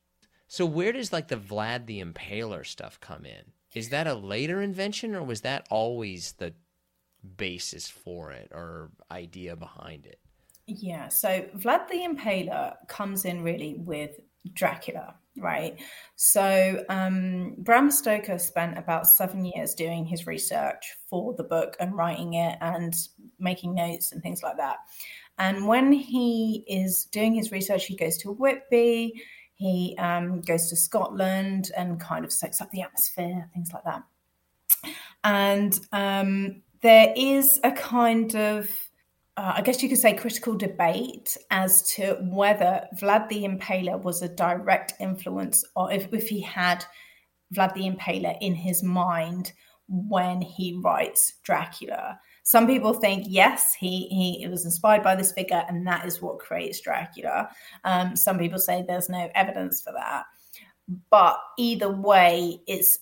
[0.47, 4.61] so where does like the vlad the impaler stuff come in is that a later
[4.61, 6.53] invention or was that always the
[7.37, 10.19] basis for it or idea behind it
[10.65, 14.19] Yeah, so Vlad the Impaler comes in really with
[14.53, 15.79] Dracula, right?
[16.15, 21.95] So um, Bram Stoker spent about seven years doing his research for the book and
[21.95, 22.93] writing it and
[23.39, 24.77] making notes and things like that.
[25.37, 29.21] And when he is doing his research, he goes to Whitby,
[29.55, 34.03] he um, goes to Scotland and kind of soaks up the atmosphere, things like that.
[35.23, 38.69] And um, there is a kind of
[39.35, 44.21] uh, I guess you could say critical debate as to whether Vlad the Impaler was
[44.21, 46.85] a direct influence or if, if he had
[47.55, 49.53] Vlad the Impaler in his mind
[49.87, 52.19] when he writes Dracula.
[52.43, 56.39] Some people think yes, he he was inspired by this figure, and that is what
[56.39, 57.49] creates Dracula.
[57.85, 60.25] Um, some people say there's no evidence for that,
[61.09, 62.99] but either way, it's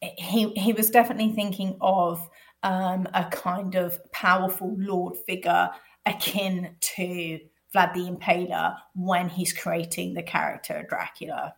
[0.00, 2.28] he he was definitely thinking of
[2.64, 5.70] um, a kind of powerful lord figure
[6.06, 7.38] akin to
[7.74, 11.54] Vlad the Impaler when he's creating the character Dracula.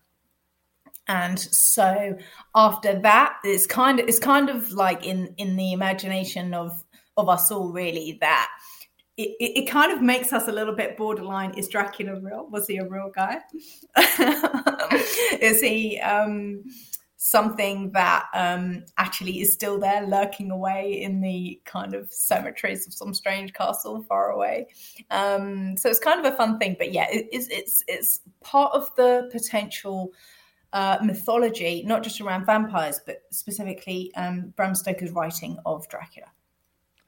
[1.08, 2.16] And so
[2.54, 6.84] after that, it's kind of it's kind of like in in the imagination of
[7.16, 8.50] of us all really that
[9.16, 11.56] it, it, it, kind of makes us a little bit borderline.
[11.56, 12.48] Is Dracula real?
[12.50, 13.38] Was he a real guy?
[15.40, 16.62] is he um,
[17.30, 22.92] something that um, actually is still there, lurking away in the kind of cemeteries of
[22.92, 24.68] some strange castle far away.
[25.10, 28.72] Um, so it's kind of a fun thing, but yeah, it, it's it's it's part
[28.72, 30.12] of the potential.
[30.72, 36.26] Uh, mythology, not just around vampires, but specifically um, Bram Stoker's writing of Dracula.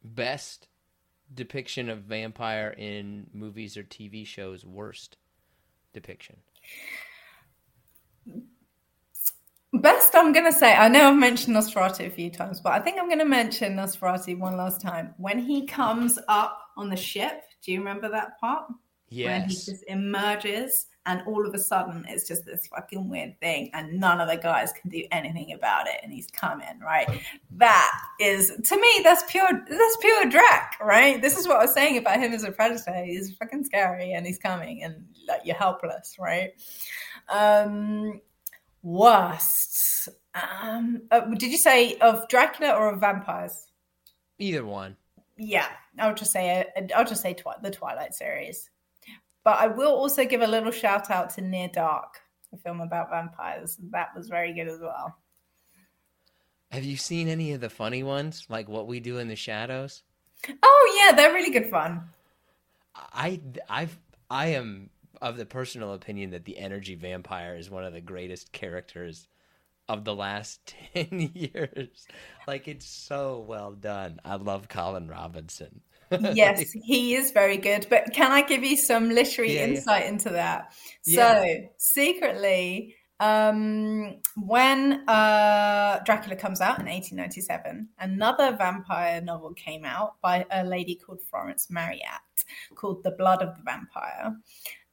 [0.02, 0.68] Best
[1.34, 5.18] depiction of vampire in movies or TV shows, worst
[5.92, 6.36] depiction?
[9.74, 12.80] Best, I'm going to say, I know I've mentioned Nosferatu a few times, but I
[12.80, 15.14] think I'm going to mention Nosferatu one last time.
[15.18, 18.64] When he comes up on the ship, do you remember that part?
[19.10, 19.26] Yes.
[19.26, 23.70] When he just emerges and all of a sudden it's just this fucking weird thing
[23.72, 27.08] and none of the guys can do anything about it and he's coming, right?
[27.52, 31.20] That is, to me, that's pure, that's pure Drac, right?
[31.20, 33.02] This is what I was saying about him as a predator.
[33.04, 36.52] He's fucking scary and he's coming and like you're helpless, right?
[37.30, 38.20] Um,
[38.82, 40.08] Worst.
[40.34, 43.66] Um, uh, did you say of Dracula or of vampires?
[44.38, 44.96] Either one.
[45.36, 45.68] Yeah,
[45.98, 48.70] I'll just say uh, I'll just say twi- the Twilight series.
[49.44, 52.20] But I will also give a little shout out to Near Dark,
[52.52, 53.78] a film about vampires.
[53.90, 55.16] That was very good as well.
[56.70, 60.02] Have you seen any of the funny ones, like What We Do in the Shadows?
[60.62, 62.02] Oh yeah, they're really good fun.
[62.94, 63.96] I I've
[64.30, 64.90] I am
[65.20, 69.28] of the personal opinion that the energy vampire is one of the greatest characters
[69.88, 72.06] of the last 10 years.
[72.46, 74.20] Like it's so well done.
[74.24, 75.80] I love Colin Robinson.
[76.32, 77.86] yes, he is very good.
[77.90, 80.08] But can I give you some literary yeah, insight yeah.
[80.08, 80.72] into that?
[81.04, 81.42] Yeah.
[81.42, 90.14] So, secretly, um, when uh, Dracula comes out in 1897, another vampire novel came out
[90.22, 92.20] by a lady called Florence Marryat
[92.74, 94.36] called The Blood of the Vampire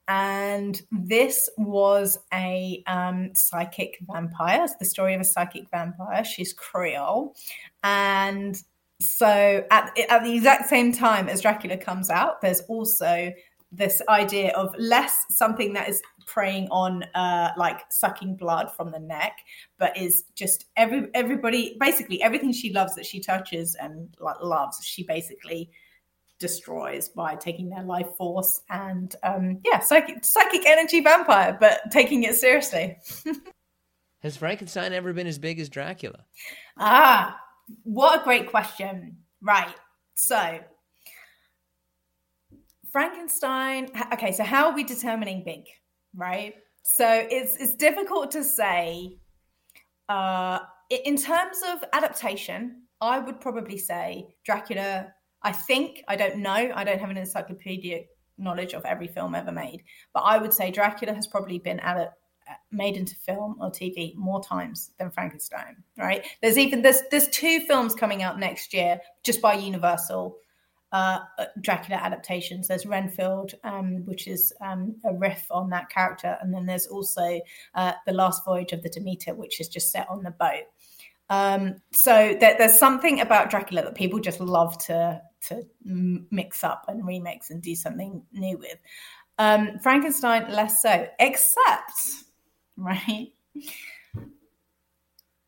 [0.08, 4.64] and this was a um, psychic vampire.
[4.64, 6.24] It's the story of a psychic vampire.
[6.24, 7.36] She's Creole,
[7.84, 8.56] and
[9.01, 13.32] so at at the exact same time as Dracula comes out, there's also
[13.72, 18.99] this idea of less something that is preying on uh, like sucking blood from the
[18.99, 19.39] neck,
[19.78, 24.84] but is just every everybody basically everything she loves that she touches and like loves,
[24.84, 25.70] she basically
[26.39, 32.23] destroys by taking their life force and um, yeah, psychic, psychic energy vampire, but taking
[32.23, 32.97] it seriously.
[34.21, 36.25] Has Frankenstein ever been as big as Dracula?
[36.77, 37.39] Ah,
[37.83, 39.17] what a great question.
[39.41, 39.75] Right.
[40.15, 40.59] So,
[42.91, 43.89] Frankenstein.
[44.13, 45.65] Okay, so how are we determining big?
[46.15, 46.55] Right.
[46.83, 49.17] So it's it's difficult to say.
[50.07, 50.59] Uh,
[50.89, 55.13] in terms of adaptation, I would probably say Dracula
[55.45, 59.51] I think, I don't know, I don't have an encyclopedic knowledge of every film ever
[59.51, 62.13] made, but I would say Dracula has probably been at
[62.71, 66.25] made into film or TV more times than Frankenstein, right?
[66.41, 70.37] There's even there's there's two films coming out next year just by Universal
[70.91, 71.19] uh,
[71.61, 72.67] Dracula adaptations.
[72.67, 77.39] There's Renfield, um, which is um, a riff on that character, and then there's also
[77.75, 80.65] uh, the Last Voyage of the Demeter, which is just set on the boat.
[81.29, 86.85] Um, so there, there's something about Dracula that people just love to to mix up
[86.87, 88.77] and remix and do something new with.
[89.37, 91.91] Um, Frankenstein, less so, except,
[92.77, 93.27] right?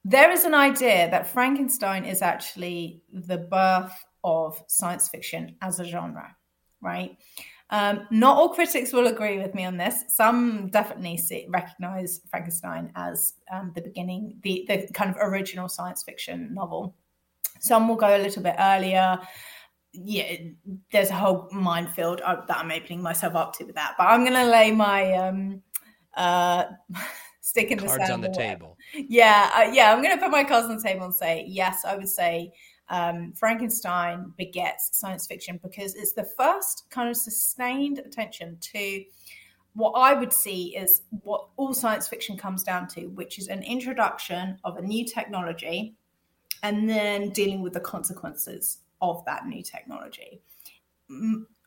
[0.03, 3.93] There is an idea that Frankenstein is actually the birth
[4.23, 6.35] of science fiction as a genre,
[6.81, 7.17] right?
[7.69, 10.05] Um, not all critics will agree with me on this.
[10.07, 16.03] Some definitely see, recognize Frankenstein as um, the beginning, the, the kind of original science
[16.03, 16.95] fiction novel.
[17.59, 19.19] Some will go a little bit earlier
[20.03, 20.37] yeah,
[20.91, 23.95] there's a whole minefield uh, that I'm opening myself up to with that.
[23.97, 25.61] But I'm going to lay my um,
[26.15, 26.65] uh,
[27.41, 28.77] stick in the cards on the table.
[28.93, 31.85] Yeah, uh, yeah, I'm going to put my cards on the table and say yes.
[31.85, 32.51] I would say
[32.89, 39.03] um, Frankenstein begets science fiction because it's the first kind of sustained attention to
[39.73, 43.61] what I would see is what all science fiction comes down to, which is an
[43.61, 45.95] introduction of a new technology
[46.63, 50.41] and then dealing with the consequences of that new technology.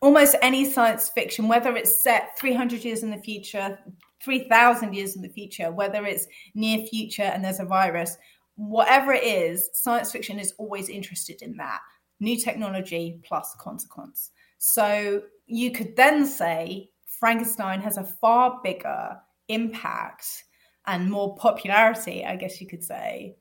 [0.02, 3.78] Almost any science fiction, whether it's set 300 years in the future,
[4.22, 8.16] 3,000 years in the future, whether it's near future and there's a virus,
[8.56, 11.80] whatever it is, science fiction is always interested in that
[12.20, 14.30] new technology plus consequence.
[14.58, 19.16] So you could then say Frankenstein has a far bigger
[19.48, 20.44] impact
[20.86, 23.36] and more popularity, I guess you could say.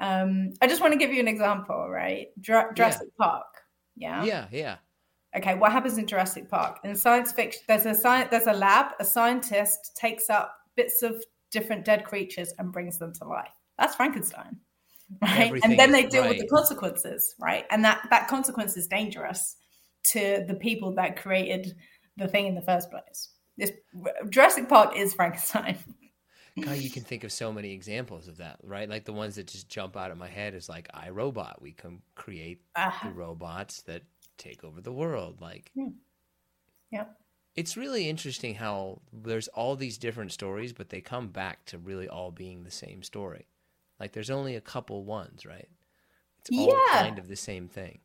[0.00, 2.28] Um, I just want to give you an example, right?
[2.40, 2.96] Jurassic yeah.
[3.18, 3.46] Park.
[3.96, 4.24] Yeah.
[4.24, 4.76] Yeah, yeah.
[5.36, 6.78] Okay, what happens in Jurassic Park?
[6.84, 8.92] In science fiction, there's a science, there's a lab.
[9.00, 13.52] A scientist takes up bits of different dead creatures and brings them to life.
[13.78, 14.56] That's Frankenstein,
[15.22, 15.46] right?
[15.48, 16.30] Everything and then they deal right.
[16.30, 17.64] with the consequences, right?
[17.70, 19.56] And that that consequence is dangerous
[20.04, 21.74] to the people that created
[22.16, 23.30] the thing in the first place.
[23.56, 23.72] This
[24.30, 25.78] Jurassic Park is Frankenstein.
[26.60, 28.88] God, you can think of so many examples of that, right?
[28.88, 31.60] Like the ones that just jump out of my head is like iRobot.
[31.60, 33.08] We can create uh-huh.
[33.08, 34.02] the robots that
[34.38, 35.40] take over the world.
[35.40, 35.88] Like, hmm.
[36.90, 37.06] yeah.
[37.56, 42.08] It's really interesting how there's all these different stories, but they come back to really
[42.08, 43.46] all being the same story.
[44.00, 45.68] Like there's only a couple ones, right?
[46.40, 47.00] It's all yeah.
[47.00, 48.00] kind of the same thing.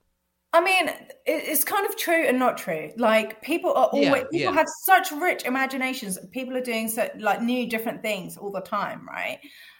[0.52, 0.90] I mean,
[1.28, 2.92] it's kind of true and not true.
[2.98, 4.54] Like people are always yeah, people yeah.
[4.54, 6.18] have such rich imaginations.
[6.32, 9.40] People are doing so like new different things all the time, right?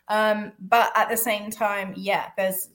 [0.10, 2.70] Um, but at the same time, yeah, there's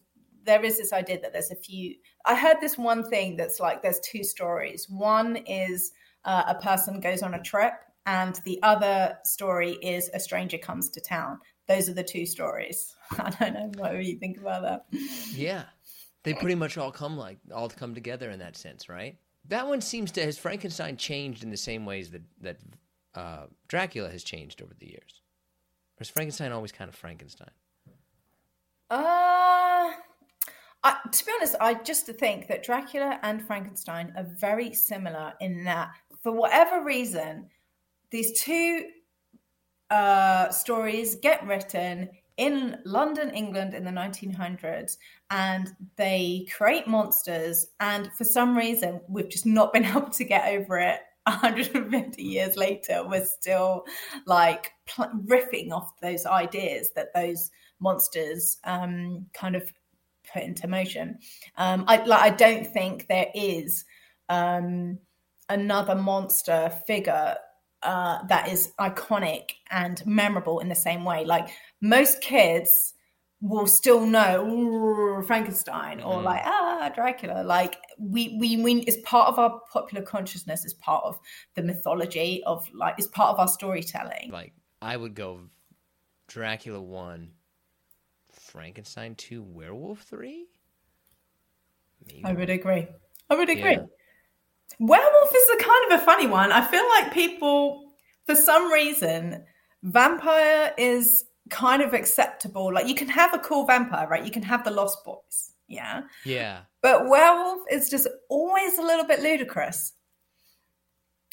[0.45, 1.95] there is this idea that there's a few.
[2.27, 4.89] I heard this one thing that's like there's two stories.
[4.89, 5.93] One is
[6.25, 7.75] uh, a person goes on a trip,
[8.07, 11.39] and the other story is a stranger comes to town.
[11.69, 12.95] Those are the two stories.
[13.19, 14.87] I don't know what you think about that.
[15.33, 15.65] Yeah,
[16.25, 19.17] they pretty much all come like all come together in that sense, right?
[19.49, 22.57] That one seems to has Frankenstein changed in the same ways that that
[23.15, 25.23] uh, Dracula has changed over the years.
[25.99, 27.51] Or is Frankenstein always kind of Frankenstein?
[28.91, 29.93] Uh
[30.85, 35.65] I, to be honest, I just think that Dracula and Frankenstein are very similar in
[35.65, 37.49] that, for whatever reason,
[38.11, 38.85] these two
[39.89, 44.97] uh, stories get written in London, England in the 1900s,
[45.31, 47.67] and they create monsters.
[47.81, 51.01] And for some reason, we've just not been able to get over it.
[51.27, 53.85] 150 years later, we're still
[54.27, 59.73] like pl- riffing off those ideas that those monsters um, kind of
[60.31, 61.19] put into motion.
[61.57, 63.87] Um, I like, I don't think there is
[64.29, 64.99] um,
[65.49, 67.37] another monster figure
[67.85, 71.25] uh, that is iconic and memorable in the same way.
[71.25, 71.51] Like
[71.85, 72.95] most kids
[73.43, 76.25] will still know Frankenstein or mm-hmm.
[76.25, 77.45] like ah Dracula.
[77.45, 80.65] Like we we we it's part of our popular consciousness.
[80.65, 81.21] It's part of
[81.55, 84.31] the mythology of like it's part of our storytelling.
[84.33, 85.41] Like I would go
[86.27, 87.33] Dracula one,
[88.33, 90.47] Frankenstein two, Werewolf three.
[92.07, 92.23] Maybe.
[92.25, 92.89] I would agree.
[93.29, 93.73] I would agree.
[93.73, 93.85] Yeah.
[94.79, 96.51] Werewolf is a kind of a funny one.
[96.51, 97.93] I feel like people,
[98.27, 99.45] for some reason,
[99.83, 102.73] vampire is kind of acceptable.
[102.73, 104.25] Like you can have a cool vampire, right?
[104.25, 106.61] You can have the Lost Boys, yeah, yeah.
[106.83, 109.93] But werewolf is just always a little bit ludicrous.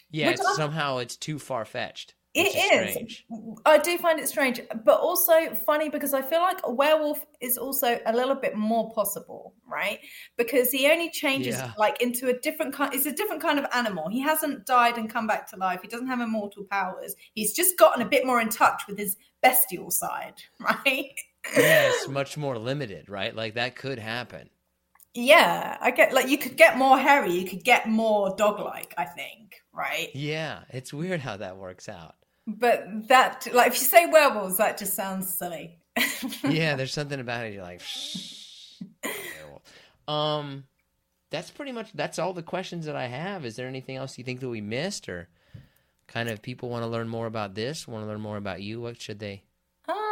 [0.09, 2.15] Yeah, somehow it's too far fetched.
[2.33, 2.93] It is.
[2.93, 3.25] Strange.
[3.65, 7.57] I do find it strange, but also funny because I feel like a werewolf is
[7.57, 9.99] also a little bit more possible, right?
[10.37, 11.73] Because he only changes yeah.
[11.77, 12.93] like into a different kind.
[12.93, 14.07] It's a different kind of animal.
[14.09, 15.81] He hasn't died and come back to life.
[15.81, 17.15] He doesn't have immortal powers.
[17.33, 21.13] He's just gotten a bit more in touch with his bestial side, right?
[21.53, 23.35] yes, much more limited, right?
[23.35, 24.49] Like that could happen.
[25.13, 28.93] Yeah, I get like you could get more hairy, you could get more dog-like.
[28.97, 30.09] I think, right?
[30.13, 32.15] Yeah, it's weird how that works out.
[32.59, 35.79] But that, like, if you say werewolves, that just sounds silly.
[36.43, 37.53] yeah, there's something about it.
[37.53, 37.81] You're like,
[40.07, 40.65] um,
[41.29, 43.45] that's pretty much that's all the questions that I have.
[43.45, 45.27] Is there anything else you think that we missed, or
[46.07, 48.81] kind of people want to learn more about this, want to learn more about you?
[48.81, 49.43] What should they?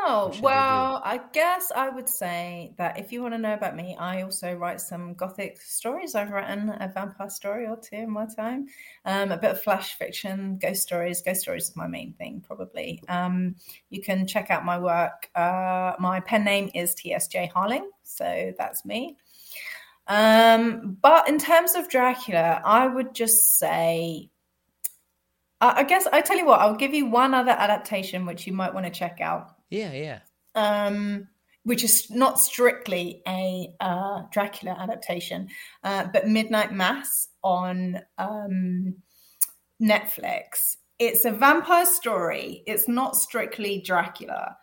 [0.01, 3.97] Oh, well, I guess I would say that if you want to know about me,
[3.99, 6.15] I also write some gothic stories.
[6.15, 8.67] I've written a vampire story or two in my time,
[9.03, 11.21] um, a bit of flash fiction, ghost stories.
[11.21, 13.03] Ghost stories is my main thing, probably.
[13.09, 13.55] Um,
[13.89, 15.29] you can check out my work.
[15.35, 19.17] Uh, my pen name is TSJ Harling, so that's me.
[20.07, 24.29] Um, but in terms of Dracula, I would just say
[25.61, 28.73] I guess I tell you what, I'll give you one other adaptation which you might
[28.73, 29.58] want to check out.
[29.69, 30.19] Yeah, yeah.
[30.55, 31.27] Um,
[31.63, 35.49] which is not strictly a uh, Dracula adaptation,
[35.83, 38.95] uh, but Midnight Mass on um,
[39.81, 40.77] Netflix.
[40.97, 42.63] It's a vampire story.
[42.65, 44.57] It's not strictly Dracula,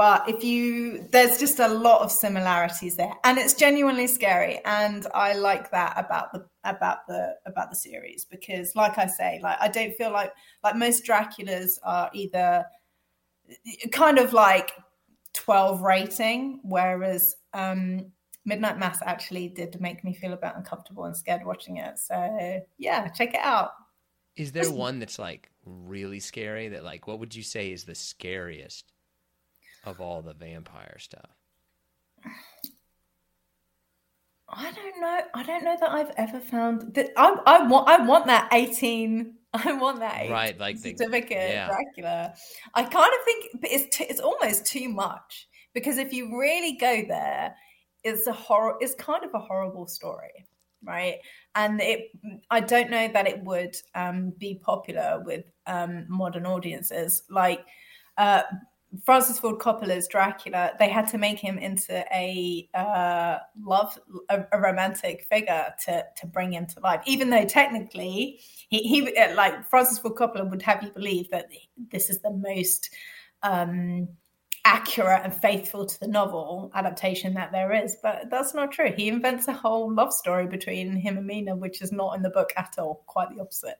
[0.00, 5.06] but if you there's just a lot of similarities there and it's genuinely scary and
[5.12, 9.58] i like that about the about the about the series because like i say like
[9.60, 10.32] i don't feel like
[10.64, 12.64] like most draculas are either
[13.92, 14.72] kind of like
[15.34, 18.10] 12 rating whereas um
[18.44, 22.60] midnight mass actually did make me feel a bit uncomfortable and scared watching it so
[22.78, 23.70] yeah check it out
[24.36, 27.94] is there one that's like really scary that like what would you say is the
[27.94, 28.92] scariest
[29.84, 31.30] of all the vampire stuff?
[34.48, 35.20] I don't know.
[35.34, 37.10] I don't know that I've ever found that.
[37.16, 37.88] I, I want.
[37.88, 39.36] I want that eighteen.
[39.64, 41.66] I want that right, like certificate the, yeah.
[41.66, 42.34] Dracula.
[42.74, 47.02] I kind of think it's too, it's almost too much because if you really go
[47.08, 47.54] there,
[48.04, 48.76] it's a horror.
[48.80, 50.46] It's kind of a horrible story,
[50.84, 51.16] right?
[51.56, 52.10] And it.
[52.50, 57.24] I don't know that it would um, be popular with um, modern audiences.
[57.28, 57.64] Like
[58.18, 58.42] uh,
[59.04, 63.96] Francis Ford Coppola's Dracula, they had to make him into a uh, love,
[64.28, 67.00] a, a, romantic figure to to bring him to life.
[67.06, 71.46] Even though technically, he, he uh, like Francis Ford Coppola would have you believe that
[71.92, 72.90] this is the most
[73.42, 74.08] um,
[74.64, 78.92] accurate and faithful to the novel adaptation that there is, but that's not true.
[78.96, 82.30] He invents a whole love story between him and Mina, which is not in the
[82.30, 83.04] book at all.
[83.06, 83.76] Quite the opposite.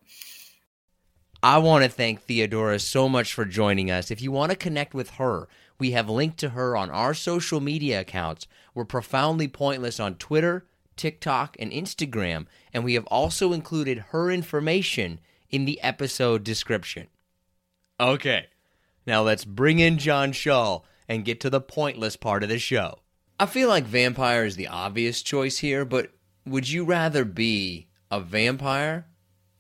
[1.43, 4.11] I want to thank Theodora so much for joining us.
[4.11, 7.61] If you want to connect with her, we have linked to her on our social
[7.61, 8.47] media accounts.
[8.75, 10.67] We're profoundly pointless on Twitter,
[10.97, 15.19] TikTok, and Instagram, and we have also included her information
[15.49, 17.07] in the episode description.
[17.99, 18.49] Okay,
[19.07, 22.99] now let's bring in John Shaw and get to the pointless part of the show.
[23.39, 26.13] I feel like vampire is the obvious choice here, but
[26.45, 29.07] would you rather be a vampire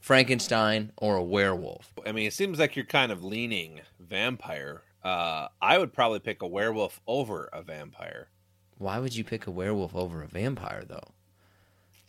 [0.00, 1.92] Frankenstein, or a werewolf?
[2.04, 4.82] I mean, it seems like you're kind of leaning vampire.
[5.04, 8.28] Uh, I would probably pick a werewolf over a vampire.
[8.78, 11.12] Why would you pick a werewolf over a vampire, though?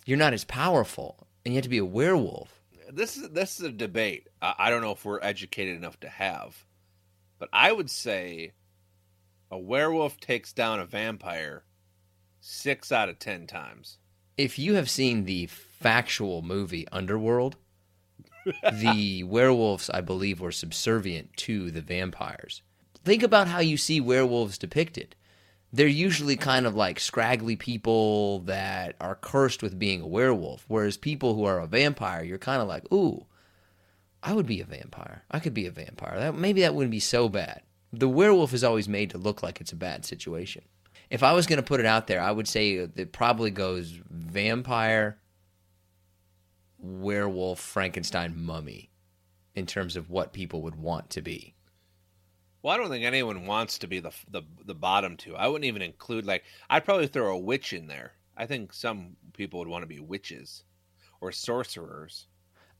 [0.05, 2.61] You're not as powerful, and you have to be a werewolf.
[2.91, 4.27] This is this is a debate.
[4.41, 6.65] I, I don't know if we're educated enough to have,
[7.39, 8.53] but I would say
[9.51, 11.63] a werewolf takes down a vampire
[12.39, 13.97] six out of ten times.
[14.37, 17.57] If you have seen the factual movie Underworld,
[18.71, 22.61] the werewolves, I believe, were subservient to the vampires.
[23.03, 25.15] Think about how you see werewolves depicted.
[25.73, 30.97] They're usually kind of like scraggly people that are cursed with being a werewolf, whereas
[30.97, 33.25] people who are a vampire, you're kind of like, ooh,
[34.21, 35.23] I would be a vampire.
[35.31, 36.19] I could be a vampire.
[36.19, 37.61] That maybe that wouldn't be so bad.
[37.93, 40.63] The werewolf is always made to look like it's a bad situation.
[41.09, 43.99] If I was going to put it out there, I would say it probably goes
[44.09, 45.17] vampire,
[46.81, 48.89] werewolf Frankenstein mummy
[49.55, 51.53] in terms of what people would want to be.
[52.61, 55.35] Well, I don't think anyone wants to be the the the bottom two.
[55.35, 58.13] I wouldn't even include like I'd probably throw a witch in there.
[58.37, 60.63] I think some people would want to be witches
[61.19, 62.27] or sorcerers.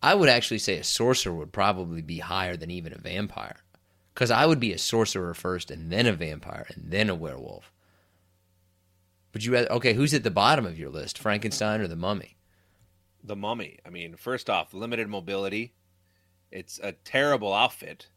[0.03, 3.57] I would actually say a sorcerer would probably be higher than even a vampire.
[4.13, 7.71] Cuz I would be a sorcerer first and then a vampire and then a werewolf.
[9.33, 11.17] Would you rather Okay, who's at the bottom of your list?
[11.17, 12.37] Frankenstein or the mummy?
[13.23, 13.79] The mummy.
[13.85, 15.73] I mean, first off, limited mobility.
[16.51, 18.07] It's a terrible outfit.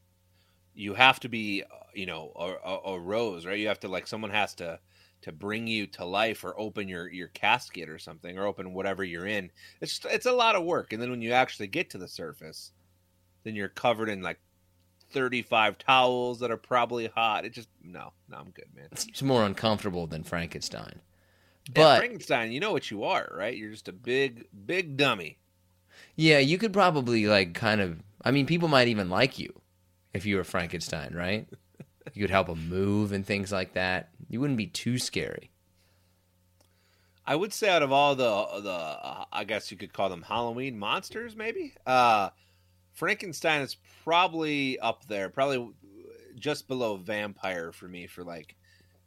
[0.75, 3.59] You have to be, uh, you know, a, a, a, rose, right?
[3.59, 4.81] You have to like someone has to
[5.23, 9.05] to bring you to life or open your your casket or something or open whatever
[9.05, 9.51] you're in.
[9.81, 10.93] It's just, it's a lot of work.
[10.93, 12.73] And then when you actually get to the surface,
[13.45, 14.39] then you're covered in like
[15.13, 17.45] 35 towels that are probably hot.
[17.45, 18.89] It just no, no, I'm good, man.
[18.91, 21.01] It's more uncomfortable than Frankenstein.
[21.73, 23.57] But Frankenstein, you know what you are, right?
[23.57, 25.39] You're just a big, big dummy.
[26.17, 28.03] Yeah, you could probably like kind of.
[28.23, 29.53] I mean, people might even like you
[30.13, 31.49] if you were Frankenstein, right?
[32.15, 34.11] you could help them move and things like that.
[34.29, 35.51] You wouldn't be too scary.
[37.27, 40.23] I would say out of all the the uh, I guess you could call them
[40.23, 41.73] Halloween monsters, maybe.
[41.87, 42.31] Uh,
[42.93, 45.71] Frankenstein is probably up there, probably
[46.37, 48.55] just below vampire for me for like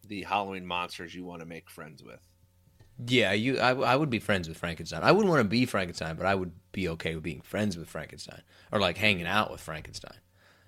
[0.07, 2.19] the Halloween monsters you want to make friends with.
[3.05, 3.59] Yeah, you.
[3.59, 5.03] I, I would be friends with Frankenstein.
[5.03, 7.87] I wouldn't want to be Frankenstein, but I would be okay with being friends with
[7.87, 8.41] Frankenstein
[8.71, 10.17] or like hanging out with Frankenstein.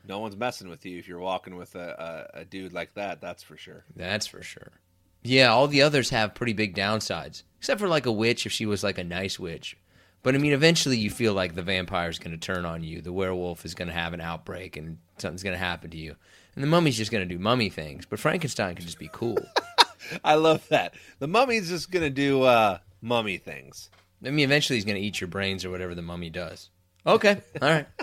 [0.08, 3.22] No one's messing with you if you're walking with a, a, a dude like that.
[3.22, 3.84] That's for sure.
[3.96, 4.72] That's for sure.
[5.22, 8.66] Yeah, all the others have pretty big downsides, except for like a witch if she
[8.66, 9.76] was like a nice witch.
[10.22, 13.02] But I mean, eventually you feel like the vampire's going to turn on you.
[13.02, 16.16] The werewolf is going to have an outbreak and something's going to happen to you.
[16.56, 18.06] And the mummy's just going to do mummy things.
[18.06, 19.38] But Frankenstein can just be cool.
[20.24, 20.94] I love that.
[21.20, 23.90] The mummy's just gonna do uh, mummy things.
[24.26, 26.70] I mean, eventually he's gonna eat your brains or whatever the mummy does.
[27.06, 27.88] Okay, all right.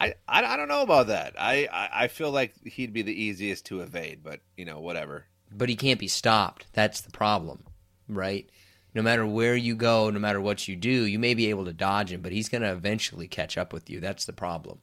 [0.00, 1.34] I, I, I don't know about that.
[1.38, 5.26] I, I I feel like he'd be the easiest to evade, but you know whatever.
[5.52, 6.66] But he can't be stopped.
[6.72, 7.64] That's the problem,
[8.08, 8.48] right?
[8.94, 11.72] No matter where you go, no matter what you do, you may be able to
[11.72, 14.00] dodge him, but he's going to eventually catch up with you.
[14.00, 14.80] That's the problem.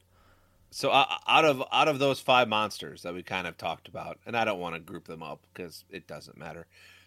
[0.70, 4.18] So uh, out of out of those five monsters that we kind of talked about,
[4.26, 6.66] and I don't want to group them up because it doesn't matter.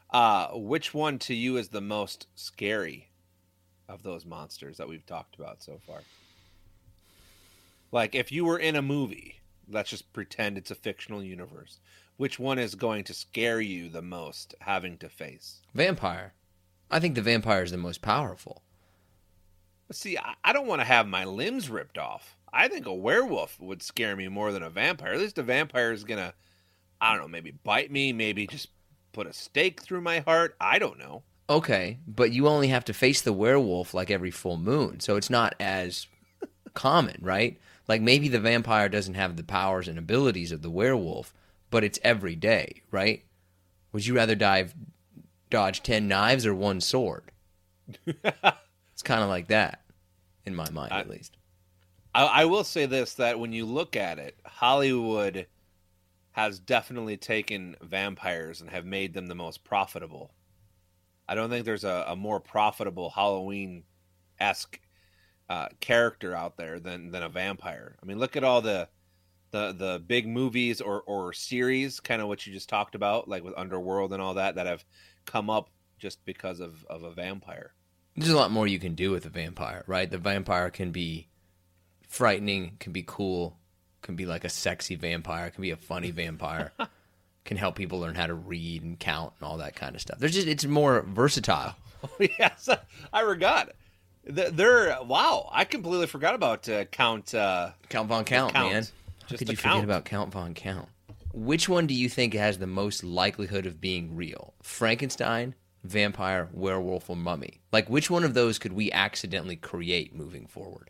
[0.10, 3.10] Uh, which one to you is the most scary
[3.88, 6.00] of those monsters that we've talked about so far?
[7.92, 11.80] Like, if you were in a movie, let's just pretend it's a fictional universe.
[12.18, 15.62] Which one is going to scare you the most having to face?
[15.74, 16.34] Vampire.
[16.90, 18.62] I think the vampire is the most powerful.
[19.92, 22.38] See, I, I don't want to have my limbs ripped off.
[22.54, 25.14] I think a werewolf would scare me more than a vampire.
[25.14, 26.34] At least a vampire is gonna,
[27.00, 28.68] I don't know, maybe bite me, maybe just
[29.14, 30.56] put a stake through my heart.
[30.60, 31.24] I don't know.
[31.50, 35.30] Okay, but you only have to face the werewolf like every full moon, so it's
[35.30, 36.08] not as
[36.74, 37.60] common, right?
[37.88, 41.34] Like maybe the vampire doesn't have the powers and abilities of the werewolf,
[41.70, 43.24] but it's every day, right?
[43.92, 44.74] Would you rather dive
[45.50, 47.32] dodge 10 knives or one sword?
[48.06, 49.82] it's kind of like that
[50.46, 51.36] in my mind I- at least.
[52.14, 55.48] I, I will say this: that when you look at it, Hollywood
[56.32, 60.32] has definitely taken vampires and have made them the most profitable.
[61.28, 63.84] I don't think there's a, a more profitable Halloween
[64.40, 64.80] esque
[65.50, 67.98] uh, character out there than than a vampire.
[68.02, 68.88] I mean, look at all the
[69.52, 73.44] the the big movies or or series, kind of what you just talked about, like
[73.44, 74.86] with Underworld and all that, that have
[75.26, 77.74] come up just because of of a vampire.
[78.16, 80.10] There's a lot more you can do with a vampire, right?
[80.10, 81.28] The vampire can be
[82.12, 83.58] frightening, can be cool,
[84.02, 86.72] can be like a sexy vampire, can be a funny vampire,
[87.46, 90.20] can help people learn how to read and count and all that kind of stuff.
[90.20, 91.76] There's just it's more versatile.
[92.20, 92.68] yes,
[93.14, 93.72] I forgot.
[94.28, 95.50] Th- They're wow!
[95.52, 97.34] I completely forgot about uh, Count.
[97.34, 98.74] Uh, Count Von Count, Count.
[98.74, 98.84] man.
[98.84, 100.90] How Just could the you forget about Count Von Count?
[101.34, 104.54] Which one do you think has the most likelihood of being real?
[104.62, 105.56] Frankenstein,
[105.86, 107.62] vampire, werewolf, or mummy?
[107.72, 110.90] Like, which one of those could we accidentally create moving forward?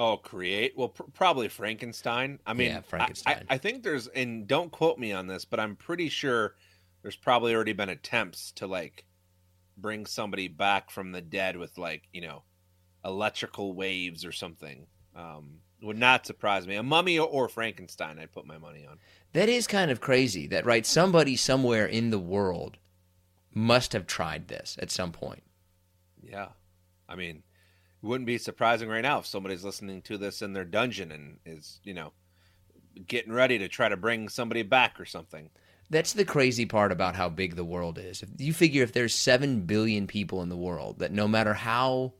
[0.00, 2.40] Oh, create well, pr- probably Frankenstein.
[2.46, 3.46] I mean, Yeah, I- Frankenstein.
[3.48, 6.54] I, I think there's, and don't quote me on this, but I'm pretty sure
[7.02, 9.04] there's probably already been attempts to like
[9.76, 12.42] bring somebody back from the dead with like you know
[13.04, 14.86] electrical waves or something.
[15.14, 16.76] Um, would not surprise me.
[16.76, 18.98] A mummy or, Frankenstein, I'd put my money on.
[19.32, 20.46] That is kind of crazy.
[20.46, 22.76] That right, somebody somewhere in the world
[23.54, 25.42] must have tried this at some point.
[26.22, 26.48] Yeah.
[27.08, 27.42] I mean,
[28.02, 31.80] wouldn't be surprising right now if somebody's listening to this in their dungeon and is,
[31.84, 32.12] you know,
[33.06, 35.50] getting ready to try to bring somebody back or something.
[35.90, 38.22] That's the crazy part about how big the world is.
[38.22, 42.14] If you figure if there's 7 billion people in the world, that no matter how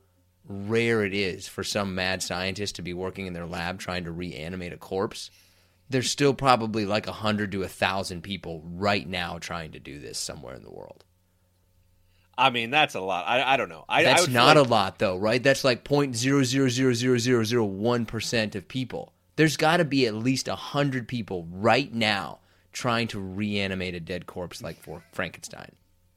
[0.45, 4.11] rare it is for some mad scientist to be working in their lab trying to
[4.11, 5.31] reanimate a corpse,
[5.89, 10.55] there's still probably like 100 to 1,000 people right now trying to do this somewhere
[10.55, 11.05] in the world.
[12.41, 13.26] I mean, that's a lot.
[13.28, 13.84] I, I don't know.
[13.88, 15.43] I, I That's feel not like- a lot, though, right?
[15.43, 19.12] That's like point zero zero zero zero zero zero one percent of people.
[19.36, 22.41] There's got to be at least hundred people right now
[22.72, 25.72] trying to reanimate a dead corpse like for Frankenstein.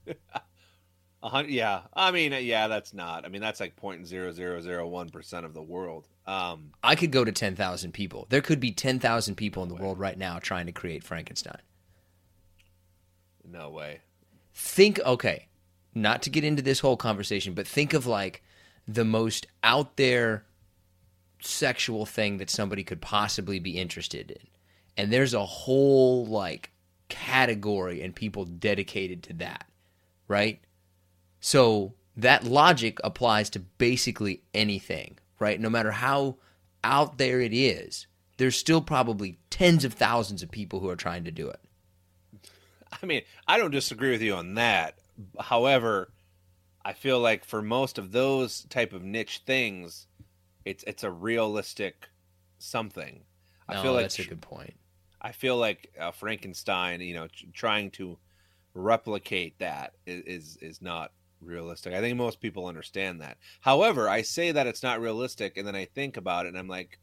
[1.47, 1.81] yeah.
[1.93, 3.25] I mean, yeah, that's not.
[3.25, 6.07] I mean, that's like point zero zero zero one percent of the world.
[6.25, 8.27] Um, I could go to ten thousand people.
[8.29, 11.59] There could be ten thousand people in the world right now trying to create Frankenstein.
[13.45, 14.01] no way.
[14.55, 15.47] Think, okay,
[15.95, 18.43] not to get into this whole conversation, but think of like
[18.87, 20.45] the most out there
[21.41, 24.47] sexual thing that somebody could possibly be interested in.
[24.95, 26.71] And there's a whole like
[27.09, 29.65] category and people dedicated to that,
[30.27, 30.61] right?
[31.39, 35.59] So that logic applies to basically anything, right?
[35.59, 36.37] No matter how
[36.83, 41.23] out there it is, there's still probably tens of thousands of people who are trying
[41.25, 41.59] to do it.
[43.01, 44.97] I mean, I don't disagree with you on that.
[45.39, 46.13] However,
[46.85, 50.07] I feel like for most of those type of niche things,
[50.65, 52.09] it's it's a realistic
[52.59, 53.25] something.
[53.67, 54.75] I No, feel like that's a good point.
[55.21, 58.19] I feel like uh, Frankenstein, you know, tr- trying to
[58.73, 61.11] replicate that is, is is not
[61.41, 61.93] realistic.
[61.93, 63.37] I think most people understand that.
[63.61, 66.67] However, I say that it's not realistic, and then I think about it, and I'm
[66.67, 66.99] like,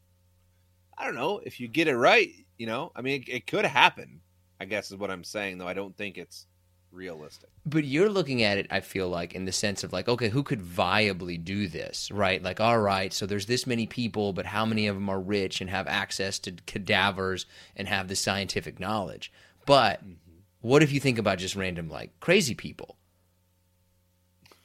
[0.97, 2.31] I don't know if you get it right.
[2.57, 4.21] You know, I mean, it, it could happen.
[4.59, 5.67] I guess is what I'm saying, though.
[5.67, 6.45] I don't think it's
[6.91, 7.49] realistic.
[7.65, 10.43] But you're looking at it, I feel like, in the sense of like, okay, who
[10.43, 12.41] could viably do this, right?
[12.41, 15.61] Like, all right, so there's this many people, but how many of them are rich
[15.61, 19.31] and have access to cadavers and have the scientific knowledge?
[19.65, 20.13] But mm-hmm.
[20.61, 22.97] what if you think about just random, like, crazy people?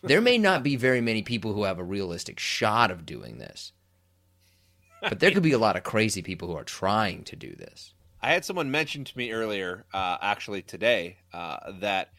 [0.02, 3.72] There may not be very many people who have a realistic shot of doing this.
[5.00, 7.92] But there could be a lot of crazy people who are trying to do this.
[8.26, 12.10] I had someone mention to me earlier, uh, actually today, uh, that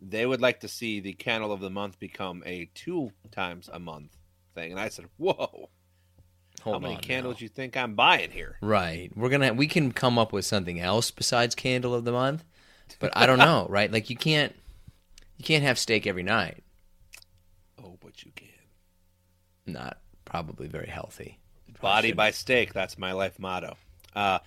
[0.00, 3.78] they would like to see the candle of the month become a two times a
[3.78, 4.16] month
[4.54, 5.68] thing, and I said, "Whoa,
[6.62, 7.42] Hold how many candles now.
[7.42, 9.14] you think I'm buying here?" Right.
[9.14, 12.42] We're gonna we can come up with something else besides candle of the month,
[12.98, 13.66] but I don't know.
[13.68, 13.92] Right?
[13.92, 14.56] Like you can't
[15.36, 16.64] you can't have steak every night.
[17.78, 18.48] Oh, but you can.
[19.66, 21.38] Not probably very healthy.
[21.82, 22.72] Body by steak.
[22.72, 23.76] That's my life motto.
[24.16, 24.38] Uh,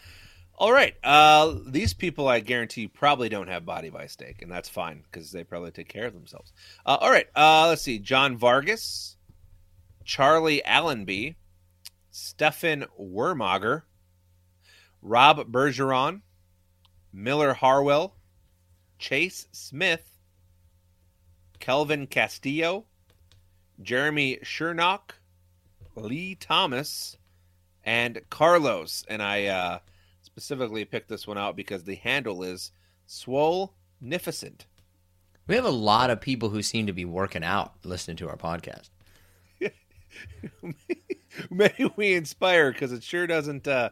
[0.56, 0.95] all right.
[1.04, 5.32] Uh, these people, I guarantee, probably don't have body by steak, and that's fine because
[5.32, 6.54] they probably take care of themselves.
[6.86, 7.28] Uh, all right.
[7.36, 7.99] Uh, let's see.
[7.99, 9.18] John Vargas,
[10.06, 11.36] Charlie Allenby,
[12.12, 13.84] Stefan Wermager,
[15.01, 16.22] Rob Bergeron,
[17.12, 18.16] Miller Harwell,
[18.99, 20.20] Chase Smith,
[21.60, 22.86] Kelvin Castillo,
[23.82, 25.16] Jeremy Shernock,
[25.95, 27.18] Lee Thomas,
[27.84, 29.04] and Carlos.
[29.08, 29.80] And I uh,
[30.34, 32.72] specifically picked this one out because the handle is
[33.08, 34.62] Swolnificent.
[35.46, 38.38] We have a lot of people who seem to be working out listening to our
[38.38, 38.90] podcast.
[41.52, 43.68] Maybe we inspire because it sure doesn't.
[43.68, 43.92] Uh,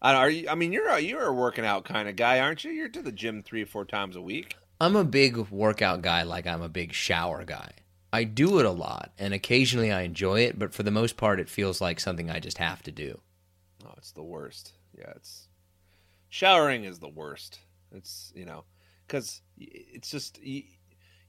[0.00, 0.48] I don't, are you?
[0.48, 2.70] I mean, you're a, you're a working out kind of guy, aren't you?
[2.70, 4.56] You're to the gym three or four times a week.
[4.80, 7.72] I'm a big workout guy like I'm a big shower guy.
[8.12, 11.40] I do it a lot and occasionally I enjoy it, but for the most part
[11.40, 13.20] it feels like something I just have to do.
[13.84, 14.72] Oh, it's the worst.
[14.96, 15.48] Yeah, it's
[16.34, 17.60] showering is the worst.
[17.92, 18.64] It's you know
[19.06, 20.64] because it's just you,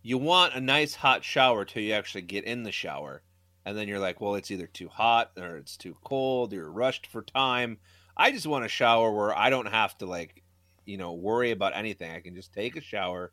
[0.01, 3.21] you want a nice hot shower till you actually get in the shower,
[3.65, 6.53] and then you're like, well, it's either too hot or it's too cold.
[6.53, 7.77] You're rushed for time.
[8.17, 10.41] I just want a shower where I don't have to like
[10.85, 12.11] you know worry about anything.
[12.11, 13.31] I can just take a shower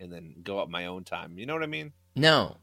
[0.00, 1.38] and then go at my own time.
[1.38, 1.92] You know what I mean?
[2.16, 2.56] No.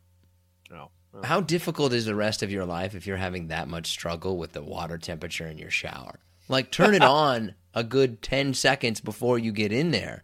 [0.70, 0.91] No.
[1.24, 4.52] How difficult is the rest of your life if you're having that much struggle with
[4.52, 6.20] the water temperature in your shower?
[6.50, 10.24] Like turn it on a good 10 seconds before you get in there.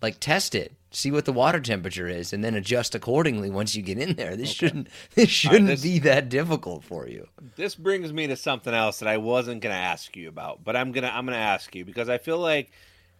[0.00, 0.72] Like test it.
[0.90, 4.36] See what the water temperature is and then adjust accordingly once you get in there.
[4.36, 7.28] This shouldn't this shouldn't this- be that difficult for you.
[7.56, 10.76] This brings me to something else that I wasn't going to ask you about, but
[10.76, 12.70] I'm going to I'm going to ask you because I feel like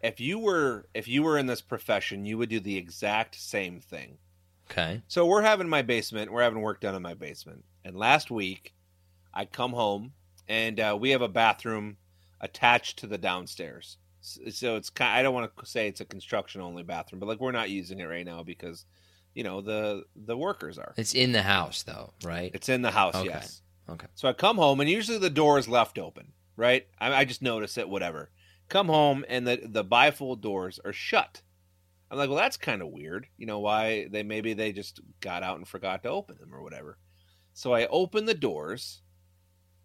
[0.02, 3.80] if you were if you were in this profession, you would do the exact same
[3.80, 4.18] thing.
[4.70, 5.02] Okay.
[5.08, 7.64] So we're having my basement, we're having work done in my basement.
[7.84, 8.74] And last week,
[9.34, 10.12] I come home
[10.46, 11.96] and uh, we have a bathroom
[12.40, 13.98] attached to the downstairs.
[14.20, 17.40] So it's kind I don't want to say it's a construction only bathroom, but like
[17.40, 18.84] we're not using it right now because
[19.34, 20.94] you know, the the workers are.
[20.96, 22.50] It's in the house though, right?
[22.54, 23.28] It's in the house, Okay.
[23.28, 23.62] yes.
[23.88, 24.08] Okay.
[24.16, 26.86] So I come home, and usually the door is left open, right?
[26.98, 28.30] I, I just notice it, whatever.
[28.68, 31.42] Come home, and the the bifold doors are shut.
[32.10, 33.28] I'm like, well, that's kind of weird.
[33.36, 36.62] You know why they maybe they just got out and forgot to open them or
[36.62, 36.98] whatever.
[37.52, 39.02] So I open the doors,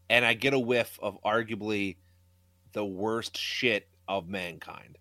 [0.09, 1.97] and I get a whiff of arguably
[2.73, 4.97] the worst shit of mankind.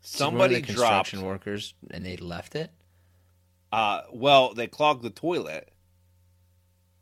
[0.00, 0.66] So one of Somebody dropped.
[0.76, 2.70] construction workers and they left it.
[3.72, 5.72] Uh, well, they clogged the toilet,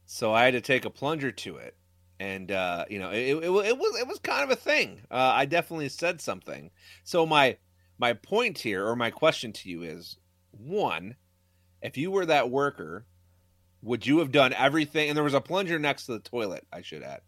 [0.06, 1.76] so I had to take a plunger to it,
[2.18, 5.02] and uh, you know, it, it, it was it was kind of a thing.
[5.10, 6.70] Uh, I definitely said something.
[7.04, 7.58] So my
[7.98, 10.16] my point here, or my question to you is:
[10.52, 11.16] one,
[11.82, 13.04] if you were that worker,
[13.82, 15.08] would you have done everything?
[15.10, 16.66] And there was a plunger next to the toilet.
[16.72, 17.20] I should add.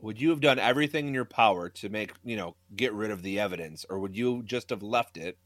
[0.00, 3.22] Would you have done everything in your power to make you know get rid of
[3.22, 5.38] the evidence, or would you just have left it?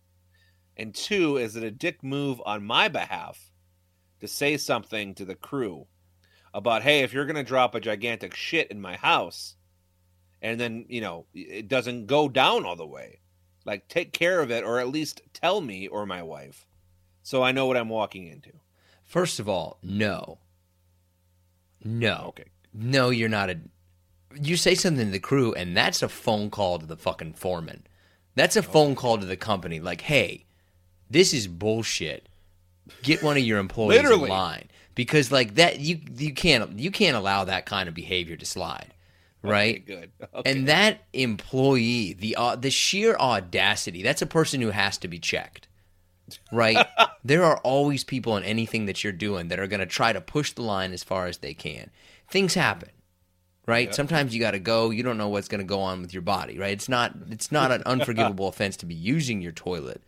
[0.77, 3.53] And two, is it a dick move on my behalf
[4.21, 5.87] to say something to the crew
[6.53, 9.57] about, hey, if you're going to drop a gigantic shit in my house
[10.43, 13.21] and then, you know, it doesn't go down all the way,
[13.65, 16.67] like take care of it or at least tell me or my wife
[17.23, 18.51] so I know what I'm walking into.
[19.03, 20.39] First of all, no.
[21.83, 22.27] No.
[22.29, 22.45] Okay.
[22.73, 23.59] No, you're not a.
[24.41, 27.87] You say something to the crew, and that's a phone call to the fucking foreman.
[28.35, 29.81] That's a phone call to the company.
[29.81, 30.45] Like, hey,
[31.09, 32.29] this is bullshit.
[33.03, 34.25] Get one of your employees Literally.
[34.25, 38.37] in line because, like that, you you can't you can't allow that kind of behavior
[38.37, 38.93] to slide,
[39.43, 39.77] right?
[39.77, 40.11] Okay, good.
[40.35, 40.51] Okay.
[40.51, 45.19] And that employee, the uh, the sheer audacity, that's a person who has to be
[45.19, 45.69] checked.
[46.51, 46.87] Right?
[47.25, 50.21] there are always people in anything that you're doing that are going to try to
[50.21, 51.91] push the line as far as they can.
[52.31, 52.89] Things happen.
[53.67, 53.95] Right?
[53.95, 56.21] Sometimes you got to go, you don't know what's going to go on with your
[56.21, 56.73] body, right?
[56.73, 60.03] It's not it's not an unforgivable offense to be using your toilet.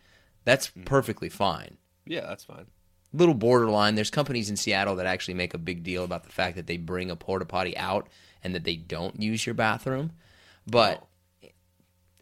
[0.45, 0.83] That's mm-hmm.
[0.83, 1.77] perfectly fine
[2.07, 2.65] yeah, that's fine.
[3.13, 3.95] little borderline.
[3.95, 6.77] There's companies in Seattle that actually make a big deal about the fact that they
[6.77, 8.07] bring a porta potty out
[8.43, 10.11] and that they don't use your bathroom.
[10.65, 11.03] But
[11.43, 11.47] oh.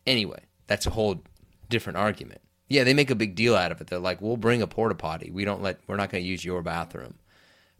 [0.05, 1.23] anyway, that's a whole
[1.69, 2.41] different argument.
[2.67, 3.87] Yeah, they make a big deal out of it.
[3.87, 5.29] They're like, "We'll bring a porta potty.
[5.29, 5.79] We don't let.
[5.87, 7.15] We're not going to use your bathroom."